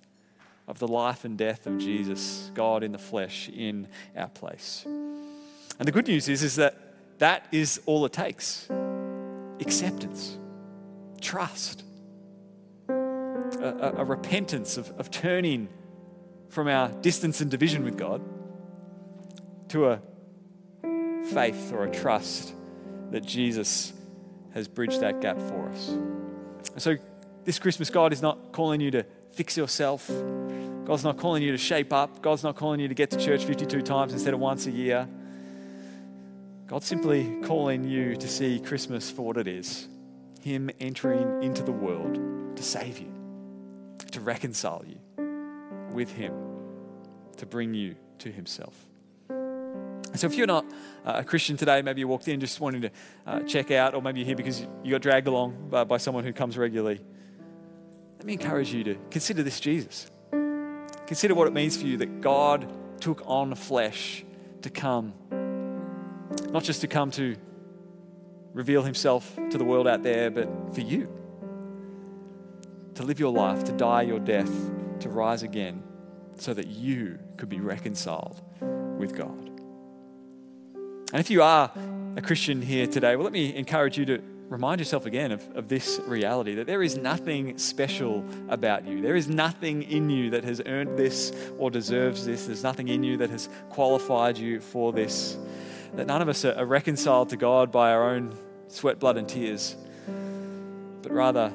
of 0.68 0.80
the 0.80 0.88
life 0.88 1.26
and 1.26 1.38
death 1.38 1.66
of 1.68 1.78
Jesus, 1.78 2.52
God 2.54 2.84
in 2.84 2.92
the 2.92 2.98
flesh, 2.98 3.50
in 3.50 3.88
our 4.16 4.30
place. 4.30 4.84
And 4.86 5.88
the 5.88 5.92
good 5.92 6.08
news 6.08 6.28
is, 6.28 6.44
is 6.44 6.56
that 6.56 6.78
that 7.20 7.48
is 7.52 7.82
all 7.86 8.06
it 8.06 8.14
takes. 8.14 8.68
Acceptance, 9.60 10.38
trust, 11.22 11.84
a, 13.58 13.94
a 13.98 14.04
repentance 14.04 14.78
of, 14.78 14.92
of 15.00 15.12
turning 15.12 15.70
from 16.50 16.68
our 16.68 16.90
distance 16.90 17.42
and 17.42 17.52
division 17.52 17.84
with 17.84 17.98
God 17.98 18.22
to 19.70 19.88
a 19.90 20.02
faith 21.32 21.72
or 21.74 21.86
a 21.86 21.92
trust 21.92 22.54
that 23.12 23.26
Jesus 23.26 23.94
has 24.54 24.68
bridged 24.68 25.02
that 25.02 25.22
gap 25.22 25.40
for 25.40 25.70
us. 25.70 25.96
So, 26.78 26.98
this 27.46 27.60
Christmas, 27.60 27.90
God 27.90 28.14
is 28.14 28.22
not 28.22 28.52
calling 28.52 28.82
you 28.82 28.92
to 28.92 29.06
fix 29.32 29.58
yourself. 29.58 30.08
God's 30.86 31.04
not 31.04 31.18
calling 31.18 31.44
you 31.44 31.52
to 31.52 31.58
shape 31.58 31.94
up. 31.94 32.22
God's 32.22 32.44
not 32.44 32.56
calling 32.56 32.80
you 32.80 32.88
to 32.88 32.94
get 32.94 33.12
to 33.12 33.18
church 33.18 33.46
52 33.46 33.82
times 33.82 34.14
instead 34.14 34.34
of 34.34 34.40
once 34.40 34.66
a 34.66 34.72
year. 34.72 35.08
God's 36.68 36.86
simply 36.86 37.40
calling 37.44 37.84
you 37.84 38.16
to 38.16 38.28
see 38.28 38.60
Christmas 38.60 39.10
for 39.10 39.24
what 39.24 39.38
it 39.38 39.48
is 39.48 39.88
Him 40.42 40.70
entering 40.80 41.44
into 41.44 41.64
the 41.64 41.72
world 41.72 42.56
to 42.56 42.64
save 42.64 43.00
you, 43.00 43.12
to 44.12 44.22
reconcile 44.22 44.84
you 44.88 45.00
with 45.92 46.12
Him, 46.12 46.34
to 47.38 47.46
bring 47.46 47.74
you 47.74 47.96
to 48.20 48.32
Himself. 48.32 48.76
So 50.16 50.28
if 50.28 50.36
you're 50.36 50.48
not 50.48 50.66
uh, 51.06 51.14
a 51.18 51.24
Christian 51.24 51.56
today, 51.56 51.82
maybe 51.82 52.02
you 52.02 52.08
walked 52.08 52.28
in 52.28 52.40
just 52.40 52.60
wanting 52.60 52.82
to 52.82 52.92
uh, 53.28 53.40
check 53.42 53.72
out, 53.72 53.94
or 53.94 54.02
maybe 54.02 54.20
you're 54.20 54.28
here 54.28 54.36
because 54.36 54.66
you 54.84 54.92
got 54.92 55.02
dragged 55.02 55.28
along 55.28 55.70
by, 55.70 55.84
by 55.84 55.98
someone 55.98 56.24
who 56.24 56.34
comes 56.34 56.58
regularly, 56.58 57.00
let 58.18 58.26
me 58.26 58.34
encourage 58.34 58.74
you 58.74 58.84
to 58.84 58.96
consider 59.12 59.44
this 59.44 59.60
Jesus. 59.60 60.10
Consider 61.06 61.36
what 61.36 61.48
it 61.48 61.54
means 61.54 61.78
for 61.78 61.86
you 61.86 61.98
that 61.98 62.22
God 62.22 62.72
took 63.00 63.22
on 63.26 63.56
flesh 63.56 64.26
to 64.64 64.70
come, 64.70 65.14
not 66.52 66.64
just 66.64 66.82
to 66.82 66.88
come 66.88 67.12
to 67.12 67.36
reveal 68.54 68.84
himself 68.84 69.38
to 69.52 69.58
the 69.58 69.64
world 69.64 69.88
out 69.88 70.04
there, 70.04 70.30
but 70.30 70.50
for 70.74 70.82
you. 70.82 71.10
To 73.00 73.06
live 73.06 73.18
your 73.18 73.32
life, 73.32 73.64
to 73.64 73.72
die 73.72 74.02
your 74.02 74.20
death, 74.20 74.52
to 75.00 75.08
rise 75.08 75.42
again, 75.42 75.84
so 76.36 76.54
that 76.54 76.68
you 76.68 77.18
could 77.38 77.48
be 77.48 77.62
reconciled 77.62 78.42
with 78.98 79.16
God. 79.16 79.40
And 81.14 81.22
if 81.22 81.30
you 81.30 81.42
are 81.42 81.72
a 82.18 82.22
Christian 82.22 82.62
here 82.62 82.88
today, 82.88 83.16
well, 83.16 83.24
let 83.24 83.32
me 83.32 83.56
encourage 83.56 83.98
you 83.98 84.04
to 84.04 84.22
remind 84.50 84.82
yourself 84.82 85.06
again 85.06 85.32
of, 85.32 85.48
of 85.56 85.70
this 85.70 86.02
reality 86.08 86.56
that 86.56 86.68
there 86.68 86.84
is 86.84 86.98
nothing 86.98 87.58
special 87.58 88.26
about 88.50 88.86
you. 88.86 89.02
There 89.02 89.16
is 89.16 89.30
nothing 89.30 89.84
in 89.84 90.10
you 90.10 90.32
that 90.32 90.44
has 90.44 90.62
earned 90.66 91.00
this 91.00 91.32
or 91.58 91.72
deserves 91.72 92.26
this. 92.26 92.48
There's 92.48 92.64
nothing 92.64 92.90
in 92.90 93.02
you 93.02 93.16
that 93.16 93.30
has 93.30 93.48
qualified 93.70 94.38
you 94.38 94.60
for 94.60 94.92
this. 94.92 95.38
That 95.94 96.06
none 96.06 96.22
of 96.22 96.28
us 96.28 96.44
are 96.44 96.66
reconciled 96.66 97.30
to 97.30 97.38
God 97.38 97.72
by 97.72 97.94
our 97.94 98.10
own 98.10 98.38
sweat, 98.68 99.00
blood, 99.00 99.16
and 99.16 99.30
tears, 99.30 99.78
but 101.02 101.14
rather 101.14 101.54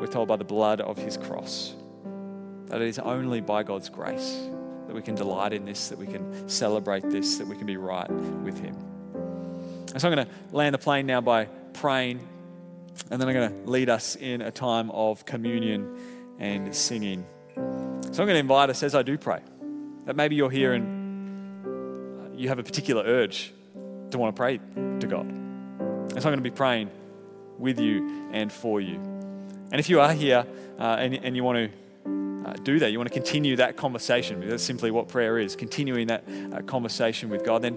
we're 0.00 0.06
told 0.06 0.28
by 0.28 0.36
the 0.36 0.44
blood 0.44 0.80
of 0.80 0.98
his 0.98 1.16
cross. 1.16 1.74
That 2.66 2.80
it 2.80 2.88
is 2.88 2.98
only 2.98 3.40
by 3.40 3.62
God's 3.62 3.88
grace 3.88 4.48
that 4.86 4.94
we 4.94 5.02
can 5.02 5.14
delight 5.14 5.52
in 5.52 5.64
this, 5.64 5.88
that 5.88 5.98
we 5.98 6.06
can 6.06 6.48
celebrate 6.48 7.08
this, 7.10 7.38
that 7.38 7.46
we 7.46 7.56
can 7.56 7.66
be 7.66 7.76
right 7.76 8.10
with 8.10 8.58
Him. 8.58 8.76
And 9.92 10.00
so 10.00 10.08
I'm 10.08 10.14
going 10.14 10.26
to 10.26 10.32
land 10.52 10.74
the 10.74 10.78
plane 10.78 11.06
now 11.06 11.20
by 11.20 11.46
praying, 11.72 12.26
and 13.10 13.20
then 13.20 13.28
I'm 13.28 13.34
going 13.34 13.64
to 13.64 13.70
lead 13.70 13.88
us 13.88 14.16
in 14.16 14.42
a 14.42 14.50
time 14.50 14.90
of 14.90 15.24
communion 15.24 15.98
and 16.38 16.74
singing. 16.74 17.26
So 17.54 17.62
I'm 17.62 18.26
going 18.26 18.28
to 18.28 18.38
invite 18.38 18.70
us 18.70 18.82
as 18.82 18.94
I 18.94 19.02
do 19.02 19.18
pray 19.18 19.40
that 20.04 20.14
maybe 20.14 20.36
you're 20.36 20.50
here 20.50 20.72
and 20.74 21.66
uh, 21.66 22.36
you 22.36 22.48
have 22.48 22.58
a 22.58 22.62
particular 22.62 23.02
urge 23.02 23.52
to 24.10 24.18
want 24.18 24.36
to 24.36 24.38
pray 24.38 24.58
to 24.58 25.06
God. 25.06 25.26
And 25.26 26.12
so 26.12 26.16
I'm 26.16 26.22
going 26.22 26.36
to 26.36 26.42
be 26.42 26.50
praying 26.50 26.90
with 27.58 27.80
you 27.80 28.28
and 28.32 28.52
for 28.52 28.80
you. 28.80 29.15
And 29.76 29.80
if 29.80 29.90
you 29.90 30.00
are 30.00 30.14
here 30.14 30.46
uh, 30.78 30.96
and, 30.98 31.14
and 31.16 31.36
you 31.36 31.44
want 31.44 31.70
to 31.70 32.48
uh, 32.48 32.54
do 32.62 32.78
that, 32.78 32.92
you 32.92 32.98
want 32.98 33.12
to 33.12 33.12
continue 33.12 33.56
that 33.56 33.76
conversation, 33.76 34.48
that's 34.48 34.62
simply 34.62 34.90
what 34.90 35.06
prayer 35.06 35.38
is, 35.38 35.54
continuing 35.54 36.06
that 36.06 36.24
uh, 36.50 36.62
conversation 36.62 37.28
with 37.28 37.44
God, 37.44 37.60
then 37.60 37.76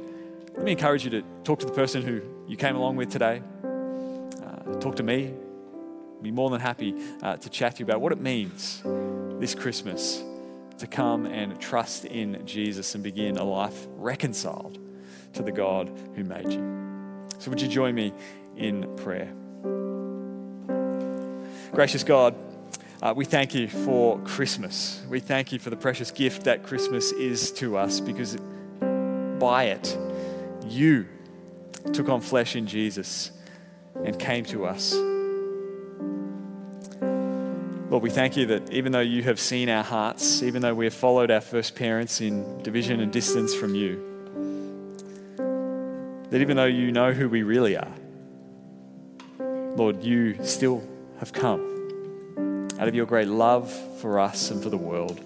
let 0.53 0.63
me 0.63 0.71
encourage 0.71 1.03
you 1.03 1.09
to 1.09 1.23
talk 1.43 1.59
to 1.59 1.65
the 1.65 1.73
person 1.73 2.01
who 2.01 2.21
you 2.47 2.55
came 2.55 2.77
along 2.77 2.95
with 2.95 3.11
today. 3.11 3.41
Uh, 3.65 4.79
talk 4.79 4.95
to 4.95 5.03
me. 5.03 5.33
I'd 6.15 6.23
be 6.23 6.31
more 6.31 6.49
than 6.49 6.61
happy 6.61 6.95
uh, 7.21 7.35
to 7.35 7.49
chat 7.49 7.75
to 7.75 7.79
you 7.79 7.85
about 7.85 7.99
what 7.99 8.13
it 8.13 8.21
means 8.21 8.81
this 9.41 9.53
Christmas 9.53 10.23
to 10.77 10.87
come 10.87 11.25
and 11.25 11.59
trust 11.59 12.05
in 12.05 12.47
Jesus 12.47 12.95
and 12.95 13.03
begin 13.03 13.35
a 13.35 13.43
life 13.43 13.87
reconciled 13.97 14.79
to 15.33 15.43
the 15.43 15.51
God 15.51 15.91
who 16.15 16.23
made 16.23 16.49
you. 16.49 17.27
So, 17.39 17.49
would 17.49 17.59
you 17.59 17.67
join 17.67 17.93
me 17.93 18.13
in 18.55 18.95
prayer? 18.95 19.33
Gracious 21.71 22.03
God, 22.03 22.35
uh, 23.01 23.13
we 23.15 23.25
thank 23.25 23.53
you 23.53 23.67
for 23.67 24.17
Christmas. 24.21 25.03
We 25.07 25.19
thank 25.19 25.51
you 25.51 25.59
for 25.59 25.69
the 25.69 25.77
precious 25.77 26.09
gift 26.09 26.45
that 26.45 26.63
Christmas 26.63 27.11
is 27.11 27.51
to 27.53 27.77
us 27.77 27.99
because 27.99 28.37
by 29.39 29.65
it, 29.65 29.97
you 30.65 31.05
took 31.93 32.09
on 32.09 32.21
flesh 32.21 32.55
in 32.55 32.65
Jesus 32.65 33.31
and 34.03 34.17
came 34.17 34.45
to 34.45 34.65
us. 34.65 34.93
Lord, 37.91 38.03
we 38.03 38.09
thank 38.09 38.35
you 38.35 38.47
that 38.47 38.73
even 38.73 38.91
though 38.91 38.99
you 38.99 39.21
have 39.23 39.39
seen 39.39 39.69
our 39.69 39.83
hearts, 39.83 40.41
even 40.41 40.63
though 40.63 40.73
we 40.73 40.85
have 40.85 40.93
followed 40.93 41.29
our 41.29 41.41
first 41.41 41.75
parents 41.75 42.19
in 42.19 42.63
division 42.63 42.99
and 42.99 43.13
distance 43.13 43.53
from 43.53 43.75
you, 43.75 44.03
that 46.31 46.41
even 46.41 46.57
though 46.57 46.65
you 46.65 46.91
know 46.91 47.13
who 47.13 47.29
we 47.29 47.43
really 47.43 47.77
are, 47.77 47.93
Lord, 49.75 50.03
you 50.03 50.43
still 50.43 50.83
have 51.19 51.33
come 51.33 52.67
out 52.79 52.87
of 52.87 52.95
your 52.95 53.05
great 53.05 53.27
love 53.27 53.71
for 53.99 54.19
us 54.19 54.51
and 54.51 54.63
for 54.63 54.69
the 54.69 54.77
world 54.77 55.21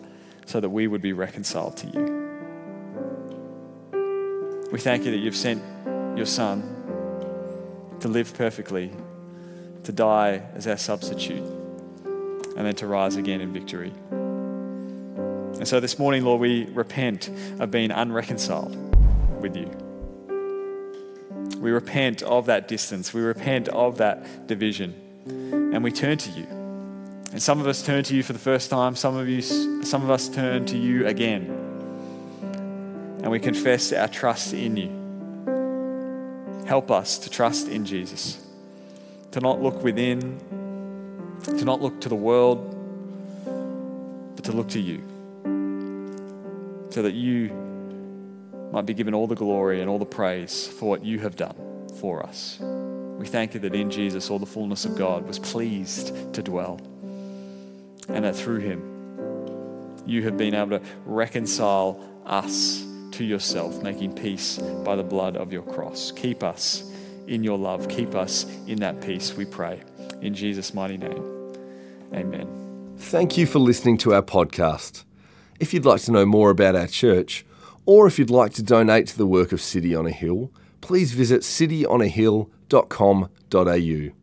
so 0.45 0.59
that 0.59 0.69
we 0.69 0.87
would 0.87 1.01
be 1.01 1.13
reconciled 1.13 1.77
to 1.77 1.87
you. 1.87 2.23
We 4.71 4.79
thank 4.79 5.05
you 5.05 5.11
that 5.11 5.19
you've 5.19 5.35
sent 5.35 5.61
your 6.17 6.25
Son 6.25 6.61
to 7.99 8.07
live 8.07 8.33
perfectly, 8.33 8.91
to 9.83 9.91
die 9.91 10.41
as 10.55 10.67
our 10.67 10.77
substitute, 10.77 11.43
and 12.57 12.65
then 12.65 12.75
to 12.75 12.87
rise 12.87 13.15
again 13.15 13.39
in 13.39 13.53
victory. 13.53 13.93
And 14.09 15.67
so 15.67 15.79
this 15.79 15.99
morning, 15.99 16.25
Lord, 16.25 16.41
we 16.41 16.65
repent 16.65 17.29
of 17.59 17.69
being 17.69 17.91
unreconciled 17.91 18.75
with 19.41 19.55
you. 19.55 19.69
We 21.59 21.69
repent 21.71 22.23
of 22.23 22.47
that 22.47 22.67
distance. 22.67 23.13
We 23.13 23.21
repent 23.21 23.69
of 23.69 23.99
that 23.99 24.47
division. 24.47 25.61
And 25.73 25.83
we 25.83 25.91
turn 25.91 26.17
to 26.19 26.29
you. 26.29 26.45
And 27.31 27.41
some 27.41 27.59
of 27.59 27.67
us 27.67 27.83
turn 27.83 28.03
to 28.05 28.15
you 28.15 28.23
for 28.23 28.33
the 28.33 28.39
first 28.39 28.69
time. 28.69 28.95
Some 28.95 29.17
of, 29.17 29.27
you, 29.27 29.41
some 29.41 30.03
of 30.03 30.09
us 30.09 30.29
turn 30.29 30.65
to 30.67 30.77
you 30.77 31.07
again 31.07 31.63
and 33.23 33.31
we 33.31 33.39
confess 33.39 33.93
our 33.93 34.09
trust 34.09 34.53
in 34.53 34.75
you. 34.75 36.65
Help 36.67 36.91
us 36.91 37.17
to 37.19 37.29
trust 37.29 37.69
in 37.69 37.85
Jesus, 37.85 38.45
to 39.31 39.39
not 39.39 39.61
look 39.61 39.81
within, 39.81 40.37
to 41.45 41.63
not 41.63 41.81
look 41.81 42.01
to 42.01 42.09
the 42.09 42.15
world, 42.15 42.69
but 44.35 44.43
to 44.43 44.51
look 44.51 44.67
to 44.69 44.79
you, 44.79 45.01
so 46.89 47.01
that 47.01 47.13
you 47.13 47.47
might 48.73 48.85
be 48.85 48.93
given 48.93 49.13
all 49.13 49.27
the 49.27 49.35
glory 49.35 49.79
and 49.79 49.89
all 49.89 49.99
the 49.99 50.05
praise 50.05 50.67
for 50.67 50.89
what 50.89 51.05
you 51.05 51.19
have 51.19 51.37
done 51.37 51.55
for 52.01 52.23
us. 52.23 52.59
We 53.17 53.27
thank 53.27 53.53
you 53.53 53.59
that 53.61 53.73
in 53.73 53.89
Jesus 53.89 54.29
all 54.29 54.39
the 54.39 54.45
fullness 54.45 54.85
of 54.85 54.97
God 54.97 55.25
was 55.25 55.39
pleased 55.39 56.33
to 56.33 56.41
dwell, 56.41 56.79
and 58.09 58.25
that 58.25 58.35
through 58.35 58.59
him 58.59 58.89
you 60.05 60.23
have 60.23 60.37
been 60.37 60.53
able 60.53 60.79
to 60.79 60.85
reconcile 61.05 62.03
us 62.25 62.85
to 63.11 63.23
yourself, 63.23 63.81
making 63.81 64.13
peace 64.15 64.57
by 64.83 64.95
the 64.95 65.03
blood 65.03 65.37
of 65.37 65.53
your 65.53 65.61
cross. 65.61 66.11
Keep 66.11 66.43
us 66.43 66.91
in 67.27 67.43
your 67.43 67.57
love. 67.57 67.87
Keep 67.87 68.15
us 68.15 68.45
in 68.67 68.79
that 68.79 69.01
peace, 69.01 69.33
we 69.33 69.45
pray. 69.45 69.81
In 70.21 70.33
Jesus' 70.33 70.73
mighty 70.73 70.97
name. 70.97 71.53
Amen. 72.13 72.95
Thank 72.97 73.37
you 73.37 73.45
for 73.45 73.59
listening 73.59 73.97
to 73.99 74.13
our 74.13 74.21
podcast. 74.21 75.03
If 75.59 75.73
you'd 75.73 75.85
like 75.85 76.01
to 76.01 76.11
know 76.11 76.25
more 76.25 76.49
about 76.49 76.75
our 76.75 76.87
church, 76.87 77.45
or 77.85 78.07
if 78.07 78.17
you'd 78.17 78.29
like 78.29 78.53
to 78.53 78.63
donate 78.63 79.07
to 79.07 79.17
the 79.17 79.27
work 79.27 79.51
of 79.51 79.61
City 79.61 79.95
on 79.95 80.05
a 80.05 80.11
Hill, 80.11 80.51
please 80.83 81.13
visit 81.13 81.43
cityonahill.com.au. 81.43 84.22